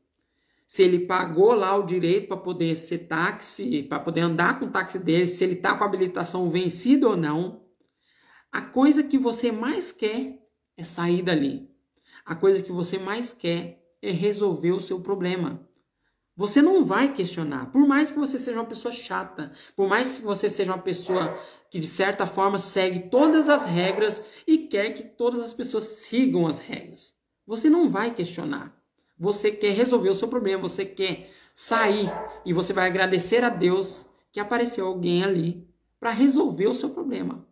Se 0.67 0.83
ele 0.83 1.01
pagou 1.01 1.55
lá 1.55 1.77
o 1.77 1.85
direito 1.85 2.29
para 2.29 2.37
poder 2.37 2.77
ser 2.77 2.99
táxi, 3.07 3.83
para 3.83 3.99
poder 3.99 4.21
andar 4.21 4.59
com 4.59 4.67
o 4.67 4.71
táxi 4.71 4.99
dele, 4.99 5.27
se 5.27 5.43
ele 5.43 5.55
está 5.55 5.77
com 5.77 5.85
a 5.85 5.87
habilitação 5.87 6.49
vencida 6.51 7.09
ou 7.09 7.17
não. 7.17 7.65
A 8.53 8.63
coisa 8.63 9.03
que 9.03 9.19
você 9.19 9.51
mais 9.51 9.91
quer 9.91 10.39
é 10.77 10.85
sair 10.85 11.23
dali. 11.23 11.74
A 12.25 12.35
coisa 12.35 12.63
que 12.63 12.73
você 12.73 12.99
mais 12.99 13.33
quer 13.33 13.85
é 14.01 14.11
resolver 14.11 14.73
o 14.73 14.81
seu 14.81 15.01
problema. 15.01 15.61
Você 16.37 16.61
não 16.61 16.85
vai 16.85 17.13
questionar, 17.13 17.71
por 17.71 17.87
mais 17.87 18.11
que 18.11 18.19
você 18.19 18.39
seja 18.39 18.59
uma 18.59 18.67
pessoa 18.67 18.91
chata, 18.91 19.53
por 19.77 19.89
mais 19.89 20.17
que 20.17 20.25
você 20.25 20.51
seja 20.51 20.73
uma 20.73 20.83
pessoa 20.83 21.39
que 21.71 21.79
de 21.79 21.87
certa 21.87 22.27
forma 22.27 22.59
segue 22.59 23.09
todas 23.09 23.49
as 23.49 23.65
regras 23.65 24.25
e 24.45 24.59
quer 24.59 24.91
que 24.91 25.05
todas 25.05 25.41
as 25.41 25.53
pessoas 25.53 25.85
sigam 25.85 26.47
as 26.47 26.59
regras. 26.59 27.15
Você 27.47 27.71
não 27.71 27.89
vai 27.89 28.13
questionar. 28.13 28.77
Você 29.17 29.53
quer 29.53 29.75
resolver 29.75 30.09
o 30.09 30.15
seu 30.15 30.27
problema, 30.27 30.63
você 30.63 30.85
quer 30.85 31.31
sair 31.55 32.11
e 32.45 32.53
você 32.53 32.73
vai 32.73 32.89
agradecer 32.89 33.45
a 33.45 33.49
Deus 33.49 34.07
que 34.33 34.41
apareceu 34.41 34.89
alguém 34.89 35.23
ali 35.23 35.69
para 36.01 36.11
resolver 36.11 36.67
o 36.67 36.75
seu 36.75 36.91
problema. 36.91 37.47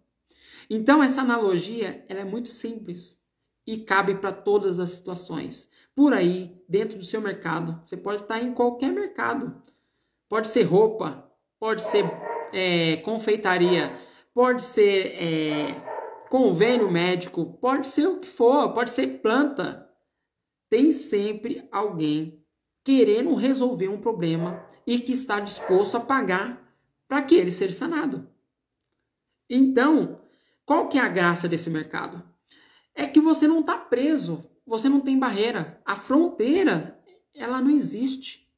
Então 0.68 1.00
essa 1.00 1.20
analogia, 1.20 2.04
ela 2.08 2.20
é 2.20 2.24
muito 2.24 2.48
simples 2.48 3.21
e 3.66 3.78
cabe 3.78 4.14
para 4.16 4.32
todas 4.32 4.78
as 4.78 4.90
situações 4.90 5.70
por 5.94 6.12
aí, 6.12 6.56
dentro 6.68 6.98
do 6.98 7.04
seu 7.04 7.20
mercado. 7.20 7.80
Você 7.82 7.96
pode 7.96 8.22
estar 8.22 8.40
em 8.40 8.54
qualquer 8.54 8.92
mercado. 8.92 9.62
Pode 10.28 10.48
ser 10.48 10.62
roupa, 10.62 11.30
pode 11.58 11.82
ser 11.82 12.04
é, 12.52 12.96
confeitaria, 12.98 13.92
pode 14.32 14.62
ser 14.62 15.14
é, 15.14 15.80
convênio 16.30 16.90
médico, 16.90 17.58
pode 17.60 17.86
ser 17.86 18.06
o 18.06 18.18
que 18.18 18.28
for, 18.28 18.72
pode 18.72 18.90
ser 18.90 19.20
planta. 19.20 19.88
Tem 20.70 20.90
sempre 20.92 21.68
alguém 21.70 22.42
querendo 22.82 23.34
resolver 23.34 23.88
um 23.88 24.00
problema 24.00 24.64
e 24.86 24.98
que 24.98 25.12
está 25.12 25.38
disposto 25.38 25.96
a 25.96 26.00
pagar 26.00 26.74
para 27.06 27.22
que 27.22 27.34
ele 27.34 27.52
seja 27.52 27.74
sanado. 27.74 28.26
Então, 29.48 30.20
qual 30.64 30.88
que 30.88 30.98
é 30.98 31.02
a 31.02 31.08
graça 31.08 31.46
desse 31.46 31.68
mercado? 31.68 32.31
É 32.94 33.06
que 33.06 33.20
você 33.20 33.46
não 33.46 33.60
está 33.60 33.76
preso 33.76 34.50
você 34.66 34.88
não 34.88 35.00
tem 35.00 35.18
barreira. 35.18 35.80
A 35.84 35.96
fronteira, 35.96 36.98
ela 37.34 37.60
não 37.60 37.70
existe. 37.70 38.48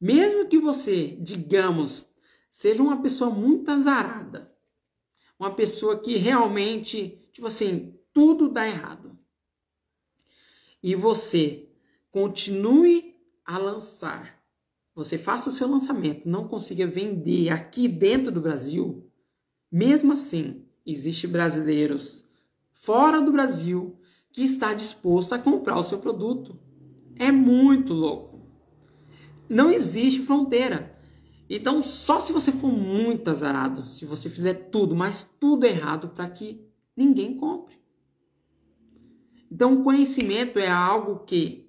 Mesmo 0.00 0.48
que 0.48 0.58
você, 0.58 1.18
digamos, 1.20 2.10
seja 2.50 2.82
uma 2.82 3.02
pessoa 3.02 3.30
muito 3.30 3.70
azarada, 3.70 4.54
uma 5.38 5.54
pessoa 5.54 6.00
que 6.00 6.16
realmente, 6.16 7.28
tipo 7.32 7.46
assim, 7.46 7.98
tudo 8.12 8.48
dá 8.48 8.66
errado. 8.66 9.18
E 10.82 10.94
você 10.94 11.68
continue 12.10 13.14
a 13.44 13.58
lançar, 13.58 14.42
você 14.94 15.18
faça 15.18 15.50
o 15.50 15.52
seu 15.52 15.68
lançamento, 15.68 16.28
não 16.28 16.48
consiga 16.48 16.86
vender 16.86 17.50
aqui 17.50 17.86
dentro 17.86 18.32
do 18.32 18.40
Brasil, 18.40 19.06
mesmo 19.70 20.12
assim, 20.12 20.66
existem 20.86 21.30
brasileiros 21.30 22.24
fora 22.80 23.20
do 23.20 23.30
Brasil 23.30 23.96
que 24.32 24.42
está 24.42 24.72
disposto 24.72 25.34
a 25.34 25.38
comprar 25.38 25.76
o 25.78 25.82
seu 25.82 25.98
produto. 25.98 26.58
É 27.16 27.30
muito 27.30 27.92
louco. 27.92 28.40
Não 29.48 29.70
existe 29.70 30.22
fronteira. 30.22 30.98
Então, 31.48 31.82
só 31.82 32.20
se 32.20 32.32
você 32.32 32.52
for 32.52 32.72
muito 32.72 33.28
azarado, 33.28 33.84
se 33.84 34.06
você 34.06 34.30
fizer 34.30 34.54
tudo, 34.70 34.94
mas 34.94 35.28
tudo 35.38 35.66
errado 35.66 36.08
para 36.08 36.30
que 36.30 36.64
ninguém 36.96 37.36
compre. 37.36 37.74
Então, 39.50 39.82
conhecimento 39.82 40.58
é 40.58 40.68
algo 40.68 41.24
que 41.24 41.68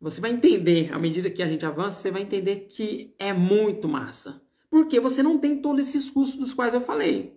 você 0.00 0.20
vai 0.20 0.30
entender, 0.30 0.92
à 0.92 0.98
medida 0.98 1.28
que 1.28 1.42
a 1.42 1.48
gente 1.48 1.66
avança, 1.66 2.00
você 2.00 2.10
vai 2.10 2.22
entender 2.22 2.68
que 2.70 3.14
é 3.18 3.32
muito 3.32 3.88
massa. 3.88 4.40
Porque 4.70 5.00
você 5.00 5.22
não 5.22 5.38
tem 5.38 5.60
todos 5.60 5.86
esses 5.86 6.08
custos 6.08 6.38
dos 6.38 6.54
quais 6.54 6.72
eu 6.72 6.80
falei. 6.80 7.35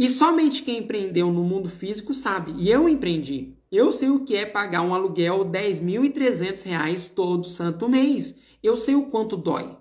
E 0.00 0.08
somente 0.08 0.62
quem 0.62 0.78
empreendeu 0.78 1.30
no 1.30 1.44
mundo 1.44 1.68
físico 1.68 2.14
sabe. 2.14 2.54
E 2.56 2.70
eu 2.70 2.88
empreendi. 2.88 3.54
Eu 3.70 3.92
sei 3.92 4.08
o 4.08 4.24
que 4.24 4.34
é 4.34 4.46
pagar 4.46 4.80
um 4.80 4.94
aluguel 4.94 5.42
R$ 5.42 5.50
10.300 5.50 7.12
todo 7.12 7.46
santo 7.46 7.86
mês. 7.86 8.34
Eu 8.62 8.76
sei 8.76 8.94
o 8.94 9.10
quanto 9.10 9.36
dói. 9.36 9.76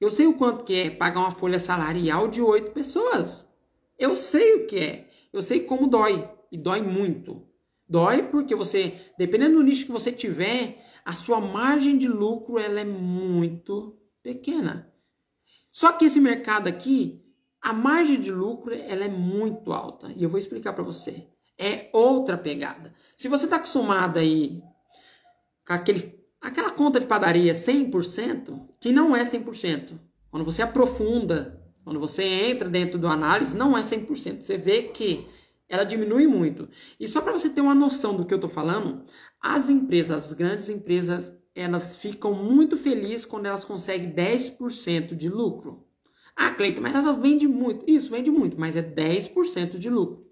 Eu 0.00 0.10
sei 0.10 0.26
o 0.26 0.34
quanto 0.34 0.64
que 0.64 0.74
é 0.74 0.90
pagar 0.90 1.20
uma 1.20 1.30
folha 1.30 1.60
salarial 1.60 2.26
de 2.26 2.42
oito 2.42 2.72
pessoas. 2.72 3.48
Eu 3.96 4.16
sei 4.16 4.54
o 4.54 4.66
que 4.66 4.76
é. 4.76 5.08
Eu 5.32 5.40
sei 5.40 5.60
como 5.60 5.86
dói. 5.86 6.28
E 6.50 6.58
dói 6.58 6.82
muito. 6.82 7.46
Dói 7.88 8.24
porque 8.24 8.56
você, 8.56 8.94
dependendo 9.16 9.58
do 9.58 9.62
nicho 9.62 9.86
que 9.86 9.92
você 9.92 10.10
tiver, 10.10 10.84
a 11.04 11.14
sua 11.14 11.40
margem 11.40 11.96
de 11.96 12.08
lucro 12.08 12.58
ela 12.58 12.80
é 12.80 12.84
muito 12.84 13.96
pequena. 14.20 14.92
Só 15.70 15.92
que 15.92 16.06
esse 16.06 16.20
mercado 16.20 16.66
aqui, 16.66 17.22
a 17.60 17.72
margem 17.72 18.20
de 18.20 18.32
lucro 18.32 18.74
ela 18.74 19.04
é 19.04 19.08
muito 19.08 19.72
alta. 19.72 20.12
E 20.16 20.22
eu 20.22 20.28
vou 20.30 20.38
explicar 20.38 20.72
para 20.72 20.84
você. 20.84 21.26
É 21.58 21.90
outra 21.92 22.38
pegada. 22.38 22.92
Se 23.14 23.28
você 23.28 23.44
está 23.44 23.56
acostumado 23.56 24.18
aí 24.18 24.62
com 25.66 25.74
aquele, 25.74 26.18
aquela 26.40 26.70
conta 26.70 26.98
de 26.98 27.06
padaria 27.06 27.52
100%, 27.52 28.68
que 28.80 28.90
não 28.90 29.14
é 29.14 29.22
100%. 29.22 29.98
Quando 30.30 30.44
você 30.44 30.62
aprofunda, 30.62 31.62
quando 31.84 32.00
você 32.00 32.24
entra 32.24 32.68
dentro 32.68 32.98
do 32.98 33.08
análise, 33.08 33.56
não 33.56 33.76
é 33.76 33.82
100%. 33.82 34.40
Você 34.40 34.56
vê 34.56 34.84
que 34.84 35.28
ela 35.68 35.84
diminui 35.84 36.26
muito. 36.26 36.68
E 36.98 37.06
só 37.06 37.20
para 37.20 37.32
você 37.32 37.48
ter 37.48 37.60
uma 37.60 37.74
noção 37.74 38.16
do 38.16 38.24
que 38.24 38.32
eu 38.32 38.36
estou 38.36 38.50
falando, 38.50 39.04
as 39.40 39.68
empresas, 39.68 40.26
as 40.26 40.32
grandes 40.32 40.68
empresas, 40.68 41.32
elas 41.54 41.96
ficam 41.96 42.32
muito 42.32 42.76
felizes 42.76 43.26
quando 43.26 43.46
elas 43.46 43.64
conseguem 43.64 44.12
10% 44.12 45.14
de 45.14 45.28
lucro. 45.28 45.86
Ah, 46.42 46.52
Cleiton, 46.52 46.80
mas 46.80 46.94
ela 46.94 47.12
vende 47.12 47.46
muito. 47.46 47.84
Isso, 47.86 48.10
vende 48.10 48.30
muito, 48.30 48.58
mas 48.58 48.74
é 48.74 48.80
10% 48.80 49.78
de 49.78 49.90
lucro. 49.90 50.26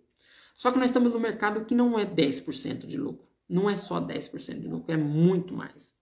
Só 0.55 0.71
que 0.71 0.79
nós 0.79 0.87
estamos 0.87 1.13
no 1.13 1.21
mercado 1.21 1.67
que 1.67 1.75
não 1.75 1.99
é 1.99 2.07
10% 2.07 2.87
de 2.87 2.97
lucro. 2.97 3.29
Não 3.47 3.69
é 3.69 3.77
só 3.77 4.01
10% 4.01 4.59
de 4.59 4.69
lucro, 4.69 4.91
é 4.91 4.97
muito 4.97 5.53
mais. 5.53 5.95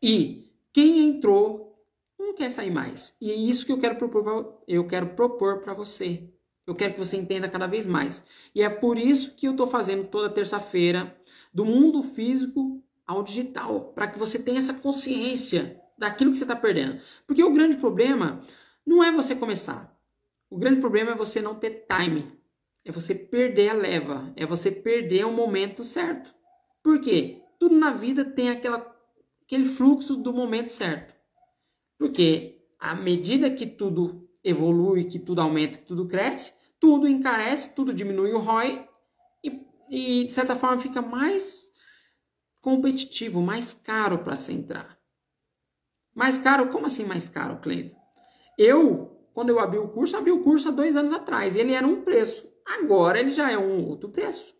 E 0.00 0.48
quem 0.72 1.08
entrou 1.08 1.84
não 2.16 2.36
quer 2.36 2.50
sair 2.50 2.70
mais. 2.70 3.16
E 3.20 3.32
é 3.32 3.34
isso 3.34 3.66
que 3.66 3.72
eu 3.72 3.78
quero 3.78 3.96
propor, 3.96 4.62
eu 4.68 4.86
quero 4.86 5.08
propor 5.08 5.58
para 5.58 5.74
você. 5.74 6.30
Eu 6.64 6.76
quero 6.76 6.94
que 6.94 7.00
você 7.00 7.16
entenda 7.16 7.48
cada 7.48 7.66
vez 7.66 7.84
mais. 7.84 8.22
E 8.54 8.62
é 8.62 8.68
por 8.68 8.96
isso 8.96 9.34
que 9.34 9.48
eu 9.48 9.50
estou 9.50 9.66
fazendo 9.66 10.06
toda 10.06 10.30
terça-feira 10.30 11.20
do 11.52 11.64
mundo 11.64 12.00
físico 12.00 12.80
ao 13.04 13.24
digital, 13.24 13.92
para 13.92 14.06
que 14.06 14.20
você 14.20 14.38
tenha 14.38 14.60
essa 14.60 14.74
consciência 14.74 15.81
daquilo 16.02 16.32
que 16.32 16.38
você 16.38 16.44
está 16.44 16.56
perdendo. 16.56 17.00
Porque 17.26 17.44
o 17.44 17.52
grande 17.52 17.76
problema 17.76 18.42
não 18.84 19.02
é 19.04 19.12
você 19.12 19.36
começar. 19.36 19.96
O 20.50 20.58
grande 20.58 20.80
problema 20.80 21.12
é 21.12 21.14
você 21.14 21.40
não 21.40 21.54
ter 21.54 21.86
time. 21.88 22.36
É 22.84 22.90
você 22.90 23.14
perder 23.14 23.70
a 23.70 23.74
leva. 23.74 24.32
É 24.34 24.44
você 24.44 24.70
perder 24.70 25.24
o 25.24 25.32
momento 25.32 25.84
certo. 25.84 26.34
Por 26.82 27.00
quê? 27.00 27.40
Tudo 27.58 27.76
na 27.76 27.92
vida 27.92 28.24
tem 28.24 28.50
aquela, 28.50 28.84
aquele 29.44 29.64
fluxo 29.64 30.16
do 30.16 30.32
momento 30.32 30.70
certo. 30.70 31.14
Porque 31.96 32.66
à 32.80 32.96
medida 32.96 33.48
que 33.48 33.64
tudo 33.64 34.28
evolui, 34.42 35.04
que 35.04 35.20
tudo 35.20 35.40
aumenta, 35.40 35.78
que 35.78 35.86
tudo 35.86 36.08
cresce, 36.08 36.52
tudo 36.80 37.06
encarece, 37.06 37.72
tudo 37.76 37.94
diminui 37.94 38.32
o 38.32 38.40
ROI 38.40 38.84
e, 39.44 39.66
e 39.88 40.24
de 40.24 40.32
certa 40.32 40.56
forma 40.56 40.80
fica 40.80 41.00
mais 41.00 41.70
competitivo, 42.60 43.40
mais 43.40 43.72
caro 43.72 44.18
para 44.18 44.34
se 44.34 44.52
entrar. 44.52 45.01
Mais 46.14 46.38
caro? 46.38 46.68
Como 46.68 46.86
assim 46.86 47.04
mais 47.04 47.28
caro, 47.28 47.58
Cleiton? 47.58 47.96
Eu, 48.58 49.18
quando 49.32 49.48
eu 49.48 49.58
abri 49.58 49.78
o 49.78 49.88
curso, 49.88 50.16
abri 50.16 50.30
o 50.30 50.42
curso 50.42 50.68
há 50.68 50.70
dois 50.70 50.96
anos 50.96 51.12
atrás. 51.12 51.56
Ele 51.56 51.72
era 51.72 51.86
um 51.86 52.02
preço. 52.02 52.46
Agora 52.66 53.18
ele 53.18 53.30
já 53.30 53.50
é 53.50 53.58
um 53.58 53.84
outro 53.86 54.08
preço. 54.08 54.54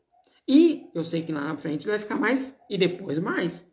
E 0.48 0.90
eu 0.94 1.04
sei 1.04 1.22
que 1.22 1.32
lá 1.32 1.42
na 1.42 1.56
frente 1.56 1.86
vai 1.86 1.98
ficar 1.98 2.16
mais 2.16 2.58
e 2.68 2.76
depois 2.76 3.18
mais. 3.18 3.70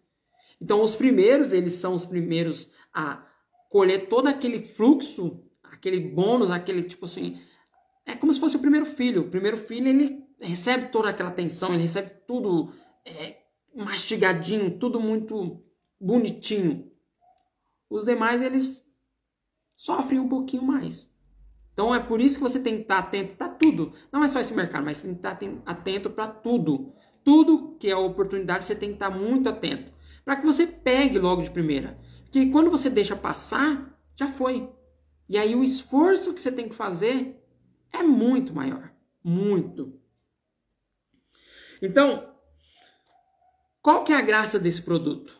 Então 0.62 0.82
os 0.82 0.96
primeiros, 0.96 1.54
eles 1.54 1.74
são 1.74 1.94
os 1.94 2.06
primeiros 2.06 2.70
a 2.94 3.26
colher 3.70 4.08
todo 4.08 4.28
aquele 4.28 4.60
fluxo, 4.60 5.44
aquele 5.64 6.00
bônus, 6.00 6.52
aquele 6.52 6.84
tipo 6.84 7.06
assim, 7.06 7.40
é 8.06 8.16
como 8.16 8.34
se 8.34 8.40
fosse 8.40 8.58
o 8.58 8.62
primeiro 8.62 8.86
filho. 8.86 9.22
O 9.22 9.30
primeiro 9.30 9.58
filho 9.58 9.88
ele 9.88 10.24
recebe 10.40 10.92
toda 10.92 11.10
aquela 11.10 11.30
atenção, 11.30 11.74
ele 11.74 11.84
recebe 11.84 12.12
tudo 12.28 12.72
é, 13.06 13.38
mastigadinho, 13.76 14.78
tudo 14.78 15.00
muito 15.00 15.64
bonitinho. 16.00 16.89
Os 17.90 18.06
demais 18.06 18.42
eles 18.42 18.86
sofrem 19.76 20.20
um 20.20 20.30
pouquinho 20.30 20.64
mais. 20.64 21.12
Então 21.74 21.96
é 21.96 22.00
por 22.00 22.20
isso 22.20 22.36
que 22.36 22.44
você 22.44 22.60
tem 22.60 22.76
que 22.76 22.82
estar 22.82 23.00
atento 23.00 23.36
para 23.36 23.50
tudo. 23.50 23.94
Não 24.12 24.24
é 24.24 24.28
só 24.28 24.40
esse 24.40 24.54
mercado, 24.54 24.84
mas 24.84 25.02
tem 25.02 25.14
que 25.14 25.20
estar 25.26 25.40
atento 25.66 26.10
para 26.10 26.28
tudo. 26.28 26.94
Tudo 27.24 27.78
que 27.80 27.90
é 27.90 27.96
oportunidade, 27.96 28.66
você 28.66 28.76
tem 28.76 28.90
que 28.90 28.96
estar 28.96 29.10
muito 29.10 29.48
atento. 29.48 29.92
Para 30.26 30.36
que 30.36 30.46
você 30.46 30.68
pegue 30.68 31.18
logo 31.18 31.42
de 31.42 31.50
primeira. 31.50 31.98
Porque 32.24 32.50
quando 32.52 32.70
você 32.70 32.90
deixa 32.90 33.16
passar, 33.16 33.98
já 34.16 34.28
foi. 34.28 34.70
E 35.28 35.38
aí 35.38 35.56
o 35.56 35.64
esforço 35.64 36.34
que 36.34 36.42
você 36.42 36.52
tem 36.52 36.68
que 36.68 36.76
fazer 36.76 37.42
é 37.92 38.04
muito 38.04 38.54
maior. 38.54 38.92
Muito. 39.24 40.00
Então, 41.82 42.36
qual 43.82 44.04
que 44.04 44.12
é 44.12 44.18
a 44.18 44.22
graça 44.22 44.60
desse 44.60 44.82
produto? 44.82 45.39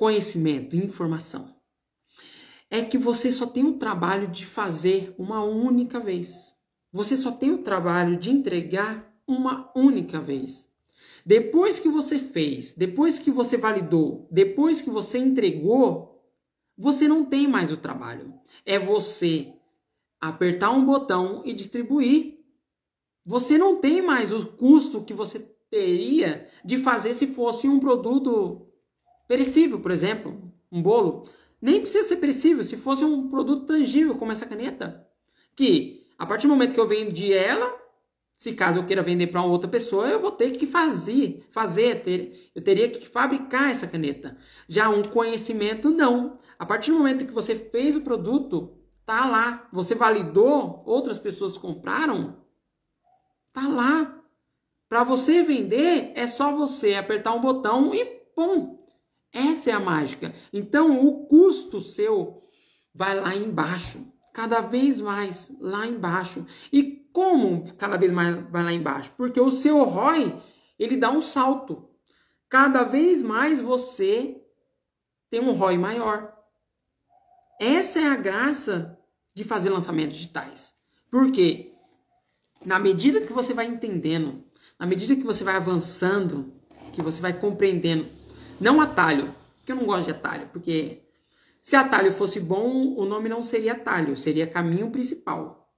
Conhecimento, 0.00 0.74
informação 0.76 1.54
é 2.70 2.82
que 2.82 2.96
você 2.96 3.30
só 3.30 3.44
tem 3.44 3.66
o 3.66 3.74
trabalho 3.74 4.28
de 4.28 4.46
fazer 4.46 5.14
uma 5.18 5.44
única 5.44 6.00
vez. 6.00 6.56
Você 6.90 7.18
só 7.18 7.30
tem 7.30 7.52
o 7.52 7.58
trabalho 7.58 8.16
de 8.16 8.30
entregar 8.30 9.14
uma 9.28 9.70
única 9.76 10.18
vez. 10.18 10.72
Depois 11.26 11.78
que 11.78 11.90
você 11.90 12.18
fez, 12.18 12.72
depois 12.72 13.18
que 13.18 13.30
você 13.30 13.58
validou, 13.58 14.26
depois 14.30 14.80
que 14.80 14.88
você 14.88 15.18
entregou, 15.18 16.24
você 16.78 17.06
não 17.06 17.22
tem 17.22 17.46
mais 17.46 17.70
o 17.70 17.76
trabalho. 17.76 18.32
É 18.64 18.78
você 18.78 19.52
apertar 20.18 20.70
um 20.70 20.86
botão 20.86 21.42
e 21.44 21.52
distribuir. 21.52 22.38
Você 23.22 23.58
não 23.58 23.76
tem 23.76 24.00
mais 24.00 24.32
o 24.32 24.46
custo 24.46 25.04
que 25.04 25.12
você 25.12 25.40
teria 25.68 26.48
de 26.64 26.78
fazer 26.78 27.12
se 27.12 27.26
fosse 27.26 27.68
um 27.68 27.78
produto 27.78 28.69
perecível, 29.30 29.78
por 29.78 29.92
exemplo, 29.92 30.52
um 30.72 30.82
bolo. 30.82 31.22
Nem 31.62 31.80
precisa 31.80 32.02
ser 32.02 32.16
perecível, 32.16 32.64
se 32.64 32.76
fosse 32.76 33.04
um 33.04 33.28
produto 33.28 33.64
tangível 33.64 34.16
como 34.16 34.32
essa 34.32 34.44
caneta. 34.44 35.06
Que 35.54 36.04
a 36.18 36.26
partir 36.26 36.48
do 36.48 36.52
momento 36.52 36.74
que 36.74 36.80
eu 36.80 36.88
vendi 36.88 37.32
ela, 37.32 37.72
se 38.32 38.54
caso 38.54 38.80
eu 38.80 38.84
queira 38.84 39.04
vender 39.04 39.28
para 39.28 39.44
outra 39.44 39.70
pessoa, 39.70 40.08
eu 40.08 40.18
vou 40.18 40.32
ter 40.32 40.50
que 40.50 40.66
fazer, 40.66 41.46
fazer, 41.52 42.02
ter, 42.02 42.50
eu 42.56 42.60
teria 42.60 42.88
que 42.88 43.06
fabricar 43.06 43.70
essa 43.70 43.86
caneta. 43.86 44.36
Já 44.68 44.88
um 44.88 45.02
conhecimento 45.02 45.90
não. 45.90 46.40
A 46.58 46.66
partir 46.66 46.90
do 46.90 46.98
momento 46.98 47.24
que 47.24 47.32
você 47.32 47.54
fez 47.54 47.94
o 47.94 48.00
produto, 48.00 48.80
tá 49.06 49.26
lá. 49.26 49.68
Você 49.72 49.94
validou, 49.94 50.82
outras 50.84 51.20
pessoas 51.20 51.56
compraram, 51.56 52.36
tá 53.54 53.68
lá. 53.68 54.20
Para 54.88 55.04
você 55.04 55.44
vender, 55.44 56.10
é 56.16 56.26
só 56.26 56.50
você 56.50 56.94
apertar 56.94 57.32
um 57.32 57.40
botão 57.40 57.94
e 57.94 58.04
pum, 58.34 58.80
essa 59.32 59.70
é 59.70 59.72
a 59.72 59.80
mágica. 59.80 60.34
Então, 60.52 61.06
o 61.06 61.26
custo 61.26 61.80
seu 61.80 62.42
vai 62.94 63.18
lá 63.18 63.34
embaixo, 63.34 64.06
cada 64.32 64.60
vez 64.60 65.00
mais 65.00 65.52
lá 65.60 65.86
embaixo. 65.86 66.46
E 66.72 67.08
como 67.12 67.72
cada 67.74 67.96
vez 67.96 68.10
mais 68.12 68.36
vai 68.50 68.64
lá 68.64 68.72
embaixo? 68.72 69.12
Porque 69.16 69.40
o 69.40 69.50
seu 69.50 69.82
ROI, 69.84 70.40
ele 70.78 70.96
dá 70.96 71.10
um 71.10 71.20
salto. 71.20 71.88
Cada 72.48 72.82
vez 72.82 73.22
mais 73.22 73.60
você 73.60 74.42
tem 75.28 75.40
um 75.40 75.52
ROI 75.52 75.78
maior. 75.78 76.36
Essa 77.60 78.00
é 78.00 78.06
a 78.06 78.16
graça 78.16 78.98
de 79.34 79.44
fazer 79.44 79.70
lançamentos 79.70 80.16
digitais. 80.16 80.74
Porque 81.10 81.72
na 82.64 82.78
medida 82.78 83.20
que 83.20 83.32
você 83.32 83.54
vai 83.54 83.66
entendendo, 83.66 84.44
na 84.78 84.86
medida 84.86 85.14
que 85.14 85.22
você 85.22 85.44
vai 85.44 85.56
avançando, 85.56 86.52
que 86.92 87.02
você 87.02 87.20
vai 87.20 87.38
compreendendo 87.38 88.08
não 88.60 88.80
atalho, 88.80 89.34
porque 89.56 89.72
eu 89.72 89.76
não 89.76 89.86
gosto 89.86 90.04
de 90.06 90.10
atalho, 90.12 90.48
porque 90.52 91.02
se 91.62 91.76
atalho 91.76 92.12
fosse 92.12 92.40
bom, 92.40 92.94
o 92.96 93.04
nome 93.04 93.28
não 93.28 93.42
seria 93.42 93.72
atalho, 93.72 94.16
seria 94.16 94.46
caminho 94.46 94.90
principal. 94.90 95.72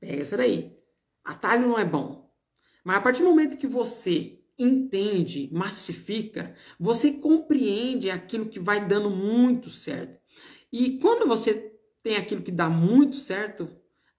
Pega 0.00 0.22
essa 0.22 0.36
daí. 0.36 0.76
Atalho 1.24 1.68
não 1.68 1.78
é 1.78 1.84
bom. 1.84 2.30
Mas 2.84 2.96
a 2.96 3.00
partir 3.00 3.22
do 3.22 3.30
momento 3.30 3.56
que 3.56 3.66
você 3.66 4.40
entende, 4.58 5.48
massifica, 5.52 6.54
você 6.78 7.12
compreende 7.12 8.10
aquilo 8.10 8.46
que 8.46 8.60
vai 8.60 8.86
dando 8.86 9.10
muito 9.10 9.70
certo. 9.70 10.20
E 10.70 10.98
quando 10.98 11.26
você 11.26 11.72
tem 12.02 12.16
aquilo 12.16 12.42
que 12.42 12.52
dá 12.52 12.68
muito 12.68 13.16
certo, 13.16 13.68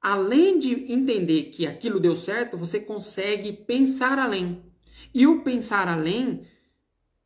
além 0.02 0.58
de 0.58 0.92
entender 0.92 1.46
que 1.46 1.68
aquilo 1.68 2.00
deu 2.00 2.16
certo, 2.16 2.58
você 2.58 2.80
consegue 2.80 3.54
pensar 3.54 4.18
além. 4.18 4.64
E 5.14 5.28
o 5.28 5.44
pensar 5.44 5.88
além 5.88 6.48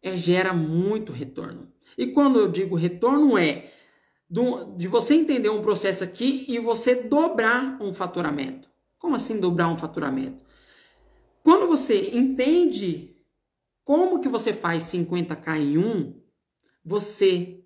é, 0.01 0.15
gera 0.15 0.53
muito 0.53 1.11
retorno. 1.11 1.71
E 1.97 2.07
quando 2.07 2.39
eu 2.39 2.47
digo 2.47 2.75
retorno 2.75 3.37
é 3.37 3.71
do, 4.29 4.75
de 4.75 4.87
você 4.87 5.15
entender 5.15 5.49
um 5.49 5.61
processo 5.61 6.03
aqui 6.03 6.45
e 6.47 6.59
você 6.59 6.95
dobrar 6.95 7.81
um 7.81 7.93
faturamento. 7.93 8.69
Como 8.97 9.15
assim 9.15 9.39
dobrar 9.39 9.67
um 9.67 9.77
faturamento? 9.77 10.45
Quando 11.43 11.67
você 11.67 12.11
entende 12.13 13.15
como 13.83 14.19
que 14.19 14.29
você 14.29 14.53
faz 14.53 14.83
50k 14.83 15.57
em 15.57 15.77
um, 15.77 16.21
você 16.85 17.63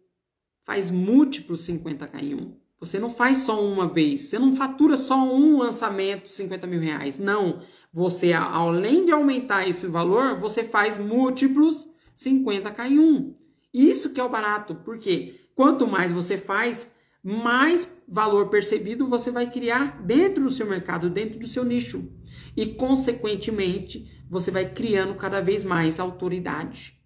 faz 0.63 0.89
múltiplos 0.89 1.67
50k 1.67 2.23
em 2.23 2.35
um. 2.35 2.57
Você 2.79 2.99
não 2.99 3.09
faz 3.09 3.37
só 3.37 3.63
uma 3.63 3.87
vez, 3.87 4.21
você 4.21 4.39
não 4.39 4.55
fatura 4.55 4.95
só 4.95 5.15
um 5.17 5.57
lançamento 5.57 6.29
50 6.29 6.67
mil 6.67 6.79
reais. 6.79 7.17
Não. 7.17 7.61
Você, 7.91 8.33
além 8.33 9.05
de 9.05 9.11
aumentar 9.11 9.67
esse 9.67 9.87
valor, 9.87 10.39
você 10.39 10.63
faz 10.63 10.97
múltiplos 10.97 11.87
50k 12.15 12.91
em 12.91 12.99
um. 12.99 13.35
Isso 13.73 14.13
que 14.13 14.21
é 14.21 14.23
o 14.23 14.29
barato, 14.29 14.75
porque 14.75 15.41
quanto 15.55 15.87
mais 15.87 16.11
você 16.11 16.37
faz, 16.37 16.91
mais 17.23 17.89
valor 18.07 18.49
percebido 18.49 19.07
você 19.07 19.31
vai 19.31 19.49
criar 19.49 20.03
dentro 20.03 20.43
do 20.43 20.49
seu 20.49 20.67
mercado, 20.67 21.09
dentro 21.09 21.39
do 21.39 21.47
seu 21.47 21.63
nicho. 21.63 22.11
E, 22.55 22.67
consequentemente, 22.75 24.23
você 24.29 24.51
vai 24.51 24.71
criando 24.71 25.15
cada 25.15 25.41
vez 25.41 25.63
mais 25.63 25.99
autoridade. 25.99 26.99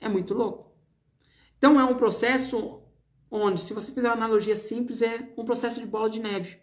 É 0.00 0.08
muito 0.08 0.34
louco. 0.34 0.76
Então, 1.58 1.80
é 1.80 1.84
um 1.84 1.96
processo 1.96 2.82
onde, 3.30 3.60
se 3.60 3.72
você 3.72 3.90
fizer 3.90 4.08
uma 4.08 4.16
analogia 4.16 4.54
simples, 4.54 5.02
é 5.02 5.32
um 5.36 5.44
processo 5.44 5.80
de 5.80 5.86
bola 5.86 6.08
de 6.08 6.20
neve, 6.20 6.58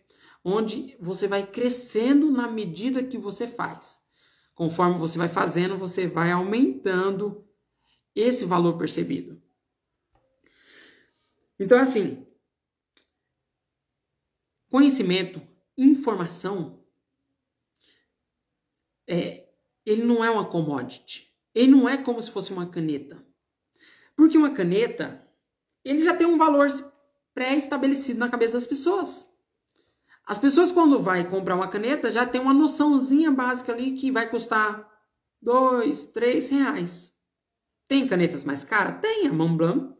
onde 0.45 0.95
você 1.01 1.27
vai 1.27 1.45
crescendo 1.45 2.31
na 2.31 2.47
medida 2.47 3.03
que 3.03 3.17
você 3.17 3.47
faz. 3.47 3.99
Conforme 4.55 4.97
você 4.97 5.17
vai 5.17 5.27
fazendo, 5.27 5.77
você 5.77 6.07
vai 6.07 6.31
aumentando 6.31 7.43
esse 8.15 8.45
valor 8.45 8.77
percebido. 8.77 9.41
Então, 11.59 11.79
assim, 11.79 12.27
conhecimento, 14.69 15.41
informação, 15.77 16.83
é, 19.07 19.49
ele 19.85 20.03
não 20.03 20.23
é 20.23 20.29
uma 20.29 20.45
commodity. 20.45 21.31
Ele 21.53 21.71
não 21.71 21.87
é 21.87 21.97
como 21.97 22.21
se 22.21 22.31
fosse 22.31 22.51
uma 22.51 22.67
caneta. 22.67 23.23
Porque 24.15 24.37
uma 24.37 24.53
caneta, 24.53 25.27
ele 25.83 26.03
já 26.03 26.15
tem 26.15 26.25
um 26.25 26.37
valor 26.37 26.67
pré-estabelecido 27.33 28.19
na 28.19 28.29
cabeça 28.29 28.53
das 28.53 28.67
pessoas. 28.67 29.29
As 30.25 30.37
pessoas, 30.37 30.71
quando 30.71 30.99
vai 30.99 31.29
comprar 31.29 31.55
uma 31.55 31.67
caneta, 31.67 32.09
já 32.09 32.25
tem 32.25 32.39
uma 32.39 32.53
noçãozinha 32.53 33.31
básica 33.31 33.73
ali 33.73 33.93
que 33.93 34.11
vai 34.11 34.29
custar 34.29 34.89
dois, 35.41 36.07
três 36.07 36.49
reais. 36.49 37.12
Tem 37.93 38.07
canetas 38.07 38.43
mais 38.43 38.63
caras? 38.63 38.99
Tem. 39.01 39.27
A 39.27 39.31
Montblanc 39.31 39.93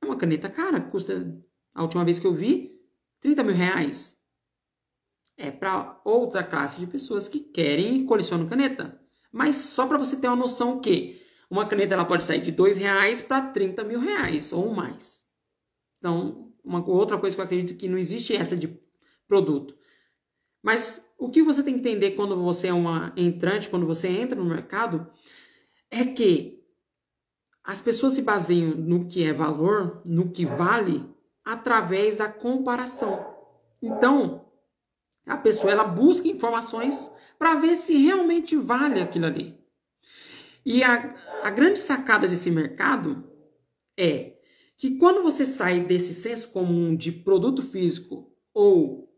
é 0.00 0.06
uma 0.06 0.14
caneta 0.16 0.48
cara. 0.48 0.80
Custa, 0.80 1.36
a 1.74 1.82
última 1.82 2.04
vez 2.04 2.20
que 2.20 2.26
eu 2.28 2.32
vi, 2.32 2.80
30 3.20 3.42
mil 3.42 3.52
reais. 3.52 4.16
É 5.36 5.50
para 5.50 6.00
outra 6.04 6.44
classe 6.44 6.78
de 6.78 6.86
pessoas 6.86 7.28
que 7.28 7.40
querem 7.40 7.96
e 7.96 8.04
colecionam 8.04 8.46
caneta. 8.46 9.00
Mas 9.32 9.56
só 9.56 9.88
para 9.88 9.98
você 9.98 10.14
ter 10.14 10.28
uma 10.28 10.36
noção 10.36 10.78
que 10.78 11.20
uma 11.50 11.66
caneta 11.66 11.94
ela 11.94 12.04
pode 12.04 12.22
sair 12.22 12.40
de 12.40 12.52
dois 12.52 12.78
reais 12.78 13.20
para 13.20 13.50
30 13.50 13.82
mil 13.82 13.98
reais 13.98 14.52
ou 14.52 14.72
mais. 14.72 15.26
Então, 15.98 16.54
uma 16.62 16.88
outra 16.88 17.18
coisa 17.18 17.34
que 17.34 17.40
eu 17.40 17.44
acredito 17.44 17.76
que 17.76 17.88
não 17.88 17.98
existe 17.98 18.36
essa 18.36 18.56
de 18.56 18.68
produto. 19.26 19.76
Mas 20.62 21.04
o 21.18 21.28
que 21.28 21.42
você 21.42 21.60
tem 21.64 21.74
que 21.74 21.80
entender 21.80 22.12
quando 22.12 22.40
você 22.40 22.68
é 22.68 22.72
uma 22.72 23.12
entrante, 23.16 23.68
quando 23.68 23.84
você 23.84 24.06
entra 24.06 24.38
no 24.38 24.48
mercado, 24.48 25.10
é 25.90 26.04
que 26.04 26.55
as 27.66 27.80
pessoas 27.80 28.12
se 28.12 28.22
baseiam 28.22 28.76
no 28.76 29.06
que 29.06 29.24
é 29.24 29.32
valor, 29.32 30.00
no 30.06 30.30
que 30.30 30.46
vale, 30.46 31.04
através 31.44 32.16
da 32.16 32.28
comparação. 32.28 33.26
Então, 33.82 34.46
a 35.26 35.36
pessoa 35.36 35.72
ela 35.72 35.82
busca 35.82 36.28
informações 36.28 37.10
para 37.36 37.56
ver 37.56 37.74
se 37.74 37.96
realmente 37.96 38.54
vale 38.56 39.00
aquilo 39.00 39.26
ali. 39.26 39.58
E 40.64 40.84
a, 40.84 41.12
a 41.42 41.50
grande 41.50 41.80
sacada 41.80 42.28
desse 42.28 42.52
mercado 42.52 43.28
é 43.98 44.36
que 44.76 44.96
quando 44.96 45.24
você 45.24 45.44
sai 45.44 45.80
desse 45.80 46.14
senso 46.14 46.50
comum 46.52 46.94
de 46.94 47.10
produto 47.10 47.62
físico 47.62 48.32
ou 48.54 49.12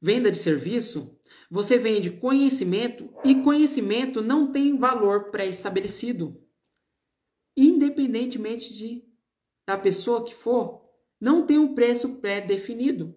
venda 0.00 0.30
de 0.30 0.38
serviço, 0.38 1.14
você 1.50 1.76
vende 1.76 2.10
conhecimento 2.10 3.10
e 3.22 3.34
conhecimento 3.34 4.22
não 4.22 4.50
tem 4.50 4.78
valor 4.78 5.30
pré-estabelecido. 5.30 6.45
Independentemente 7.56 8.72
de 8.74 9.04
da 9.66 9.76
pessoa 9.76 10.24
que 10.24 10.34
for, 10.34 10.82
não 11.20 11.44
tem 11.44 11.58
um 11.58 11.74
preço 11.74 12.16
pré-definido. 12.16 13.14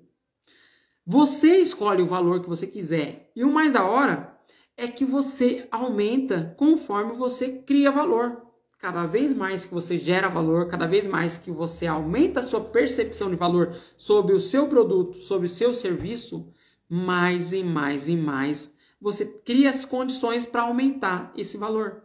Você 1.06 1.58
escolhe 1.58 2.02
o 2.02 2.08
valor 2.08 2.41
que 2.41 2.49
você 2.49 2.65
quiser. 2.65 3.32
E 3.36 3.43
o 3.43 3.52
mais 3.52 3.73
da 3.73 3.84
hora 3.84 4.39
é 4.75 4.88
que 4.88 5.06
você 5.06 5.67
aumenta 5.69 6.56
conforme 6.58 7.13
você 7.13 7.49
cria 7.49 7.91
valor. 7.91 8.47
Cada 8.80 9.06
vez 9.06 9.36
mais 9.36 9.65
que 9.65 9.73
você 9.73 9.97
gera 9.97 10.30
valor, 10.30 10.67
cada 10.69 10.88
vez 10.88 11.06
mais 11.06 11.38
que 11.38 11.52
você 11.52 11.86
aumenta 11.86 12.39
a 12.39 12.43
sua 12.43 12.62
percepção 12.62 13.30
de 13.30 13.36
valor 13.36 13.75
sobre 13.97 14.34
o 14.34 14.39
seu 14.39 14.67
produto, 14.67 15.17
sobre 15.17 15.47
o 15.47 15.49
seu 15.49 15.73
serviço, 15.73 16.52
mais 16.88 17.52
e 17.52 17.63
mais 17.63 18.08
e 18.08 18.15
mais 18.15 18.73
você 19.02 19.25
cria 19.25 19.69
as 19.69 19.86
condições 19.86 20.45
para 20.45 20.63
aumentar 20.63 21.32
esse 21.36 21.58
valor. 21.58 22.04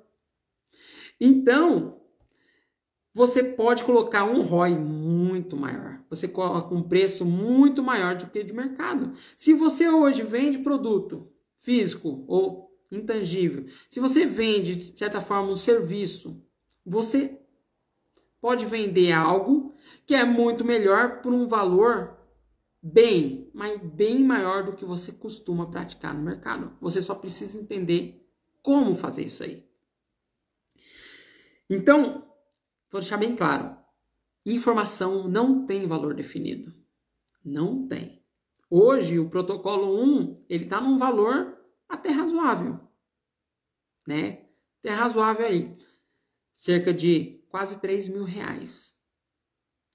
Então, 1.21 2.01
você 3.15 3.45
pode 3.45 3.85
colocar 3.85 4.25
um 4.25 4.43
ROI 4.43 4.77
muito 4.77 5.57
maior. 5.57 6.03
Você 6.11 6.27
coloca 6.27 6.75
um 6.75 6.83
preço 6.83 7.25
muito 7.25 7.81
maior 7.81 8.17
do 8.17 8.27
que 8.27 8.43
de 8.43 8.53
mercado. 8.53 9.13
Se 9.37 9.55
você 9.55 9.89
hoje 9.89 10.23
vende 10.23 10.59
produto 10.59 11.31
físico 11.59 12.25
ou 12.27 12.77
intangível, 12.91 13.67
se 13.89 14.01
você 14.01 14.27
vende, 14.27 14.75
de 14.75 14.99
certa 14.99 15.21
forma, 15.21 15.51
um 15.51 15.57
serviço, 15.57 16.43
você 16.85 17.39
pode 18.41 18.67
vender 18.67 19.13
algo 19.13 19.73
que 20.05 20.15
é 20.15 20.25
muito 20.25 20.65
melhor 20.65 21.23
por 21.23 21.33
um 21.33 21.47
valor 21.47 22.19
bem, 22.83 23.49
mas 23.55 23.81
bem 23.81 24.25
maior 24.25 24.65
do 24.65 24.73
que 24.73 24.85
você 24.85 25.13
costuma 25.13 25.71
praticar 25.71 26.13
no 26.13 26.23
mercado. 26.23 26.77
Você 26.81 27.01
só 27.01 27.15
precisa 27.15 27.59
entender 27.59 28.29
como 28.61 28.95
fazer 28.95 29.25
isso 29.25 29.45
aí. 29.45 29.65
Então, 31.71 32.34
vou 32.95 33.01
deixar 33.01 33.17
bem 33.17 33.35
claro: 33.35 33.77
informação 34.47 35.29
não 35.29 35.67
tem 35.67 35.85
valor 35.85 36.15
definido. 36.15 36.73
Não 37.45 37.89
tem. 37.89 38.23
Hoje, 38.71 39.19
o 39.19 39.29
protocolo 39.29 40.01
1, 40.01 40.35
ele 40.49 40.65
está 40.65 40.81
num 40.81 40.97
valor 40.97 41.59
até 41.89 42.11
razoável, 42.11 42.81
né? 44.07 44.47
Até 44.79 44.95
razoável 44.95 45.45
aí. 45.45 45.77
Cerca 46.53 46.95
de 46.95 47.45
quase 47.49 47.81
3 47.81 48.09
mil 48.09 48.25
reais. 48.25 48.97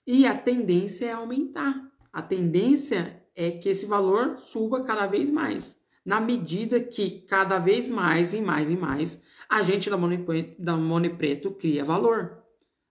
E 0.06 0.26
a 0.26 0.38
tendência 0.38 1.06
é 1.06 1.12
aumentar. 1.14 1.90
A 2.12 2.22
tendência 2.22 3.26
é 3.36 3.52
que 3.52 3.70
esse 3.70 3.86
valor 3.86 4.38
suba 4.38 4.84
cada 4.84 5.08
vez 5.08 5.30
mais. 5.30 5.80
Na 6.04 6.20
medida 6.20 6.82
que 6.82 7.22
cada 7.22 7.60
vez 7.60 7.90
mais 7.90 8.34
e 8.34 8.42
mais 8.42 8.70
e 8.70 8.76
mais 8.76 9.22
a 9.48 9.62
gente 9.62 9.90
da 9.90 9.98
Money, 9.98 10.56
da 10.60 10.76
Money 10.76 11.16
Preto 11.16 11.52
cria 11.52 11.84
valor. 11.84 12.39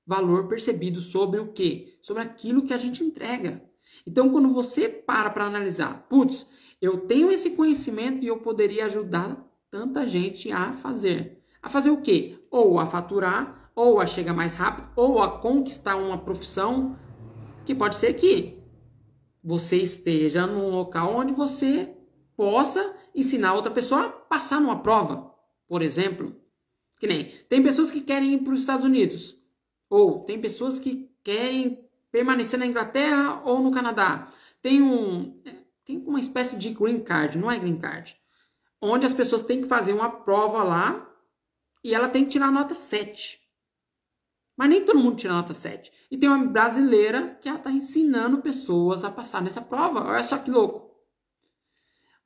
Valor 0.08 0.48
percebido 0.48 1.00
sobre 1.00 1.38
o 1.38 1.52
quê? 1.52 1.98
Sobre 2.00 2.22
aquilo 2.22 2.62
que 2.64 2.72
a 2.72 2.78
gente 2.78 3.04
entrega. 3.04 3.62
Então, 4.06 4.30
quando 4.30 4.48
você 4.48 4.88
para 4.88 5.28
para 5.28 5.44
analisar, 5.44 6.06
putz, 6.08 6.48
eu 6.80 7.00
tenho 7.00 7.30
esse 7.30 7.50
conhecimento 7.50 8.24
e 8.24 8.28
eu 8.28 8.38
poderia 8.38 8.86
ajudar 8.86 9.46
tanta 9.70 10.08
gente 10.08 10.50
a 10.50 10.72
fazer. 10.72 11.44
A 11.60 11.68
fazer 11.68 11.90
o 11.90 12.00
quê? 12.00 12.42
Ou 12.50 12.80
a 12.80 12.86
faturar, 12.86 13.70
ou 13.74 14.00
a 14.00 14.06
chegar 14.06 14.32
mais 14.32 14.54
rápido, 14.54 14.88
ou 14.96 15.22
a 15.22 15.40
conquistar 15.40 15.96
uma 15.96 16.16
profissão 16.16 16.98
que 17.66 17.74
pode 17.74 17.96
ser 17.96 18.14
que 18.14 18.58
você 19.44 19.76
esteja 19.76 20.46
num 20.46 20.70
local 20.70 21.14
onde 21.14 21.34
você 21.34 21.94
possa 22.34 22.96
ensinar 23.14 23.52
outra 23.52 23.70
pessoa 23.70 24.06
a 24.06 24.09
passar 24.09 24.59
numa 24.59 24.82
prova, 24.82 25.34
por 25.68 25.82
exemplo. 25.82 26.34
Que 26.98 27.06
nem 27.06 27.26
tem 27.46 27.62
pessoas 27.62 27.90
que 27.90 28.00
querem 28.00 28.32
ir 28.32 28.38
para 28.38 28.54
os 28.54 28.61
Estados 28.61 28.86
Unidos, 28.86 29.38
ou 29.89 30.20
tem 30.24 30.41
pessoas 30.41 30.78
que 30.78 31.11
querem 31.22 31.89
permanecer 32.11 32.59
na 32.59 32.66
Inglaterra 32.66 33.43
ou 33.45 33.61
no 33.61 33.70
Canadá. 33.70 34.28
Tem 34.62 34.82
um 34.82 35.41
tem 35.84 36.03
uma 36.07 36.20
espécie 36.20 36.59
de 36.59 36.70
green 36.70 37.01
card, 37.01 37.39
não 37.39 37.51
é 37.51 37.59
green 37.59 37.78
card, 37.78 38.14
onde 38.80 39.07
as 39.07 39.14
pessoas 39.14 39.43
têm 39.43 39.62
que 39.62 39.68
fazer 39.68 39.95
uma 39.95 40.11
prova 40.11 40.62
lá 40.62 41.11
e 41.82 41.95
ela 41.95 42.09
tem 42.09 42.24
que 42.24 42.30
tirar 42.32 42.53
nota 42.53 42.74
7. 42.74 43.41
Mas 44.55 44.68
nem 44.68 44.84
todo 44.84 44.99
mundo 44.99 45.16
tira 45.16 45.32
nota 45.32 45.55
7. 45.55 45.91
E 46.11 46.18
tem 46.18 46.28
uma 46.28 46.45
brasileira 46.45 47.39
que 47.41 47.49
ela 47.49 47.59
está 47.59 47.70
ensinando 47.70 48.43
pessoas 48.43 49.05
a 49.05 49.11
passar 49.11 49.41
nessa 49.41 49.62
prova. 49.62 50.05
Olha 50.05 50.22
só 50.22 50.36
que 50.36 50.51
louco. 50.51 50.89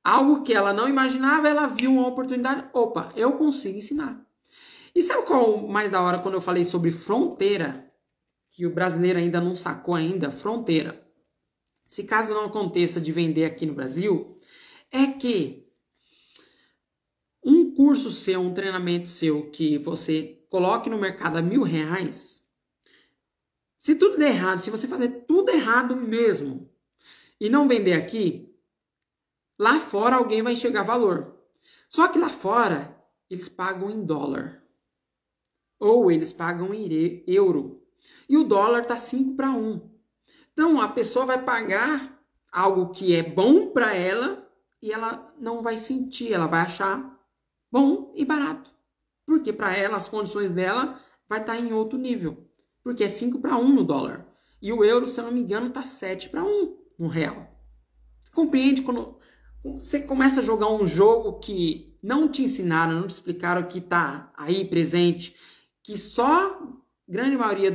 Algo 0.03 0.43
que 0.43 0.53
ela 0.53 0.73
não 0.73 0.89
imaginava, 0.89 1.49
ela 1.49 1.67
viu 1.67 1.93
uma 1.93 2.09
oportunidade. 2.09 2.69
Opa, 2.73 3.13
eu 3.15 3.33
consigo 3.33 3.79
ensinar. 3.79 4.21
E 4.95 5.03
sabe 5.03 5.27
qual 5.27 5.55
o 5.55 5.69
mais 5.69 5.91
da 5.91 6.03
hora 6.03 6.19
quando 6.19 6.35
eu 6.35 6.41
falei 6.41 6.65
sobre 6.65 6.91
fronteira? 6.91 7.91
Que 8.51 8.67
o 8.67 8.75
brasileiro 8.75 9.19
ainda 9.19 9.41
não 9.41 9.55
sacou 9.55 9.95
ainda, 9.95 10.31
fronteira 10.31 11.03
se 11.93 12.05
caso 12.05 12.33
não 12.33 12.47
aconteça 12.47 12.99
de 12.99 13.13
vender 13.13 13.45
aqui 13.45 13.67
no 13.67 13.75
Brasil, 13.75 14.35
é 14.91 15.09
que 15.09 15.71
um 17.45 17.75
curso 17.75 18.11
seu, 18.11 18.41
um 18.41 18.55
treinamento 18.55 19.11
seu 19.11 19.51
que 19.51 19.77
você 19.77 20.43
coloque 20.49 20.89
no 20.89 20.99
mercado 20.99 21.37
a 21.37 21.43
mil 21.43 21.63
reais, 21.63 22.43
se 23.79 23.95
tudo 23.95 24.17
der 24.17 24.31
errado, 24.31 24.61
se 24.61 24.71
você 24.71 24.89
fazer 24.89 25.27
tudo 25.29 25.51
errado 25.51 25.95
mesmo 25.95 26.73
e 27.39 27.51
não 27.51 27.69
vender 27.69 27.93
aqui, 27.93 28.51
lá 29.59 29.79
fora 29.79 30.17
alguém 30.17 30.41
vai 30.41 30.55
enxergar 30.55 30.85
valor. 30.85 31.39
Só 31.91 32.09
que 32.09 32.19
lá 32.19 32.31
fora 32.31 32.99
eles 33.29 33.51
pagam 33.51 33.91
em 33.91 34.03
dólar. 34.03 34.62
Ou 35.83 36.11
eles 36.11 36.33
pagam 36.33 36.73
em 36.73 37.23
euro. 37.27 37.83
E 38.29 38.37
o 38.37 38.45
dólar 38.45 38.83
está 38.83 38.97
5 38.97 39.35
para 39.35 39.51
1. 39.51 39.81
Então 40.53 40.81
a 40.81 40.89
pessoa 40.89 41.27
vai 41.27 41.43
pagar 41.43 42.21
algo 42.53 42.91
que 42.91 43.15
é 43.15 43.23
bom 43.23 43.69
para 43.69 43.95
ela 43.95 44.47
e 44.81 44.93
ela 44.93 45.35
não 45.39 45.63
vai 45.63 45.77
sentir, 45.77 46.33
ela 46.33 46.47
vai 46.47 46.61
achar 46.61 47.19
bom 47.71 48.13
e 48.15 48.25
barato. 48.25 48.71
Porque 49.27 49.53
para 49.53 49.75
ela 49.77 49.97
as 49.97 50.09
condições 50.09 50.53
dela 50.53 51.01
vai 51.29 51.41
estar 51.41 51.55
tá 51.55 51.61
em 51.61 51.73
outro 51.73 51.99
nível 51.99 52.49
porque 52.83 53.05
é 53.05 53.09
5 53.09 53.39
para 53.39 53.57
1 53.57 53.73
no 53.73 53.85
dólar. 53.85 54.27
E 54.61 54.73
o 54.73 54.85
euro, 54.85 55.07
se 55.07 55.19
eu 55.19 55.25
não 55.25 55.33
me 55.33 55.41
engano, 55.41 55.69
está 55.69 55.83
7 55.83 56.29
para 56.29 56.45
1 56.45 56.77
no 56.99 57.09
real. 57.09 57.49
Compreende 58.33 58.83
quando 58.83 59.17
você 59.63 60.01
começa 60.01 60.41
a 60.41 60.45
jogar 60.45 60.71
um 60.73 60.87
jogo 60.87 61.39
que 61.39 61.97
não 62.03 62.29
te 62.29 62.43
ensinaram, 62.43 63.01
não 63.01 63.07
te 63.07 63.11
explicaram 63.11 63.69
que 63.69 63.79
está 63.79 64.33
aí 64.37 64.65
presente, 64.65 65.37
que 65.83 65.99
só 65.99 66.61
grande 67.09 67.37
maioria 67.37 67.75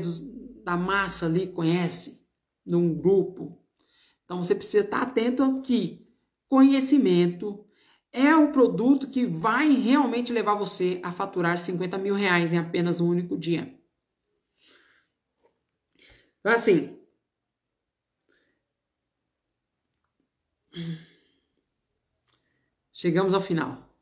da 0.64 0.78
massa 0.78 1.26
ali 1.26 1.48
conhece 1.48 2.26
num 2.66 2.94
grupo. 2.94 3.62
Então 4.26 4.44
você 4.44 4.54
precisa 4.54 4.84
estar 4.84 5.02
atento 5.02 5.44
a 5.44 5.62
que 5.62 6.08
conhecimento 6.50 7.66
é 8.12 8.36
o 8.36 8.52
produto 8.52 9.10
que 9.10 9.26
vai 9.26 9.70
realmente 9.70 10.34
levar 10.34 10.56
você 10.56 11.00
a 11.04 11.12
faturar 11.12 11.58
50 11.58 11.98
mil 11.98 12.16
reais 12.16 12.52
em 12.54 12.58
apenas 12.58 13.00
um 13.00 13.08
único 13.08 13.38
dia. 13.38 13.78
Então, 16.40 16.52
assim. 16.52 16.98
Chegamos 22.94 23.34
ao 23.34 23.42
final. 23.42 23.94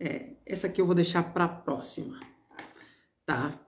É, 0.00 0.36
essa 0.44 0.66
aqui 0.66 0.80
eu 0.80 0.86
vou 0.86 0.94
deixar 0.94 1.32
para 1.32 1.44
a 1.44 1.48
próxima, 1.48 2.18
tá? 3.32 3.58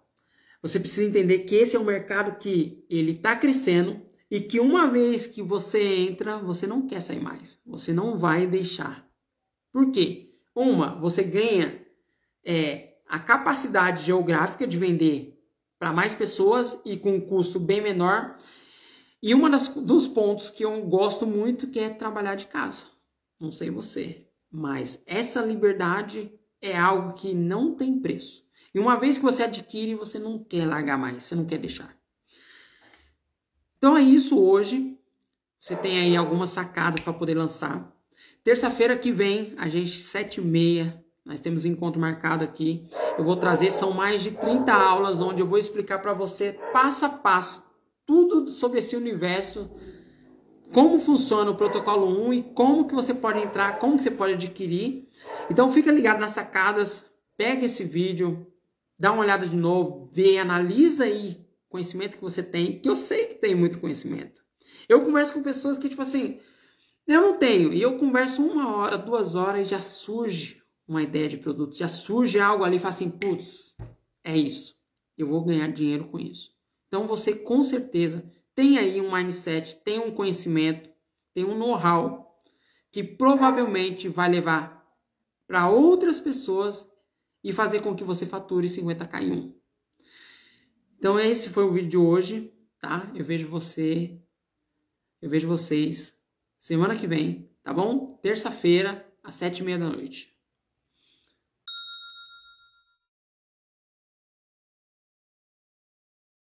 Você 0.61 0.79
precisa 0.79 1.09
entender 1.09 1.41
que 1.41 1.55
esse 1.55 1.77
é 1.77 1.81
um 1.81 1.85
mercado 1.85 2.39
que 2.39 2.85
ele 2.89 3.13
está 3.13 3.35
crescendo 3.35 4.03
e 4.31 4.41
que 4.41 4.61
uma 4.61 4.91
vez 4.91 5.27
que 5.27 5.43
você 5.43 5.83
entra, 5.83 6.39
você 6.39 6.67
não 6.67 6.87
quer 6.87 7.01
sair 7.01 7.21
mais. 7.21 7.61
Você 7.67 7.93
não 7.93 8.17
vai 8.17 8.47
deixar. 8.47 9.09
Por 9.73 9.91
quê? 9.91 10.35
Uma, 10.55 10.99
você 11.01 11.23
ganha 11.23 11.85
é, 12.45 12.97
a 13.09 13.19
capacidade 13.19 14.05
geográfica 14.05 14.67
de 14.67 14.79
vender 14.79 15.39
para 15.79 15.93
mais 15.93 16.15
pessoas 16.15 16.81
e 16.85 16.97
com 16.97 17.17
um 17.17 17.21
custo 17.21 17.59
bem 17.59 17.81
menor. 17.81 18.37
E 19.23 19.35
um 19.35 19.51
dos 19.83 20.07
pontos 20.07 20.51
que 20.51 20.65
eu 20.65 20.83
gosto 20.83 21.27
muito 21.27 21.69
que 21.69 21.79
é 21.79 21.91
trabalhar 21.91 22.35
de 22.35 22.47
casa. 22.47 22.87
Não 23.41 23.51
sei 23.51 23.71
você, 23.71 24.29
mas 24.51 25.03
essa 25.07 25.43
liberdade 25.43 26.33
é 26.61 26.77
algo 26.79 27.15
que 27.15 27.35
não 27.35 27.75
tem 27.75 28.01
preço. 28.01 28.44
E 28.75 28.79
uma 28.81 28.97
vez 28.97 29.17
que 29.17 29.25
você 29.25 29.45
adquire, 29.45 29.95
você 29.95 30.19
não 30.19 30.39
quer 30.39 30.67
largar 30.67 30.99
mais, 30.99 31.23
você 31.23 31.35
não 31.35 31.45
quer 31.45 31.59
deixar. 31.59 31.97
Então 33.79 33.97
é 33.97 34.03
isso 34.03 34.41
hoje. 34.41 34.99
Você 35.61 35.77
tem 35.77 35.99
aí 35.99 36.17
algumas 36.17 36.51
sacadas 36.51 37.01
para 37.01 37.13
poder 37.13 37.35
lançar. 37.35 37.91
Terça-feira 38.43 38.99
que 38.99 39.11
vem, 39.11 39.55
a 39.57 39.69
gente, 39.69 40.03
sete 40.03 40.41
e 40.41 40.45
meia, 40.45 41.03
nós 41.25 41.41
temos 41.41 41.65
encontro 41.65 42.01
marcado 42.01 42.45
aqui. 42.45 42.87
Eu 43.17 43.25
vou 43.25 43.37
trazer, 43.37 43.71
são 43.71 43.93
mais 43.93 44.23
de 44.23 44.33
30 44.33 44.73
aulas 44.73 45.23
onde 45.23 45.41
eu 45.41 45.47
vou 45.47 45.57
explicar 45.57 46.01
para 46.01 46.13
você 46.13 46.59
passo 46.73 47.07
a 47.07 47.09
passo 47.09 47.65
tudo 48.07 48.49
sobre 48.51 48.79
esse 48.79 48.97
universo, 48.97 49.71
como 50.73 50.99
funciona 50.99 51.51
o 51.51 51.57
protocolo 51.57 52.29
1 52.29 52.35
e 52.35 52.43
como 52.43 52.87
que 52.87 52.95
você 52.95 53.15
pode 53.15 53.39
entrar, 53.39 53.79
como 53.79 53.97
que 53.97 54.03
você 54.03 54.11
pode 54.11 54.35
adquirir. 54.35 55.09
Então 55.51 55.73
fica 55.73 55.91
ligado 55.91 56.21
nas 56.21 56.33
sacadas, 56.33 57.07
pega 57.37 57.65
esse 57.65 57.85
vídeo, 57.85 58.47
dá 58.99 59.13
uma 59.13 59.23
olhada 59.23 59.47
de 59.47 59.57
novo, 59.57 60.09
vê, 60.13 60.39
analisa 60.39 61.05
aí 61.05 61.47
o 61.67 61.71
conhecimento 61.71 62.17
que 62.17 62.23
você 62.23 62.43
tem, 62.43 62.81
que 62.81 62.89
eu 62.89 62.97
sei 62.97 63.27
que 63.27 63.35
tem 63.35 63.55
muito 63.55 63.81
conhecimento. 63.81 64.43
Eu 64.89 65.05
converso 65.05 65.33
com 65.33 65.43
pessoas 65.43 65.79
que, 65.79 65.89
tipo 65.89 66.03
assim, 66.03 66.41
eu 67.07 67.21
não 67.21 67.39
tenho, 67.39 67.73
e 67.73 67.83
eu 67.83 67.99
converso 67.99 68.43
uma 68.43 68.77
hora, 68.77 68.97
duas 68.97 69.35
horas 69.35 69.67
e 69.67 69.71
já 69.71 69.81
surge 69.81 70.63
uma 70.87 71.03
ideia 71.03 71.29
de 71.29 71.39
produto, 71.39 71.77
já 71.77 71.89
surge 71.89 72.39
algo 72.39 72.65
ali 72.65 72.77
e 72.77 72.79
fala 72.79 72.95
assim, 72.95 73.11
putz, 73.11 73.77
é 74.23 74.37
isso, 74.37 74.75
eu 75.17 75.27
vou 75.27 75.45
ganhar 75.45 75.69
dinheiro 75.69 76.07
com 76.07 76.19
isso. 76.19 76.53
Então 76.89 77.07
você 77.07 77.35
com 77.35 77.63
certeza 77.63 78.25
tem 78.55 78.79
aí 78.79 79.01
um 79.01 79.13
mindset, 79.13 79.77
tem 79.77 79.99
um 79.99 80.13
conhecimento, 80.13 80.89
tem 81.35 81.45
um 81.45 81.59
know-how 81.59 82.39
que 82.93 83.03
provavelmente 83.03 84.09
vai 84.09 84.29
levar 84.29 84.87
para 85.47 85.69
outras 85.69 86.21
pessoas 86.21 86.87
e 87.45 87.53
fazer 87.53 87.83
com 87.83 87.95
que 87.95 88.03
você 88.03 88.25
fature 88.25 88.67
50k 88.67 89.23
em 89.23 89.33
um. 89.33 89.55
Então 90.99 91.21
esse 91.21 91.51
foi 91.51 91.65
o 91.65 91.71
vídeo 91.71 91.91
de 91.91 91.97
hoje, 91.99 92.53
tá? 92.81 93.13
Eu 93.15 93.23
vejo 93.23 93.47
você, 93.47 94.19
eu 95.21 95.29
vejo 95.29 95.47
vocês 95.47 96.19
semana 96.59 96.97
que 96.97 97.07
vem, 97.07 97.55
tá 97.63 97.75
bom? 97.75 98.07
Terça-feira 98.23 99.07
às 99.23 99.35
sete 99.35 99.59
e 99.59 99.65
meia 99.65 99.79
da 99.79 99.91
noite. 99.91 100.34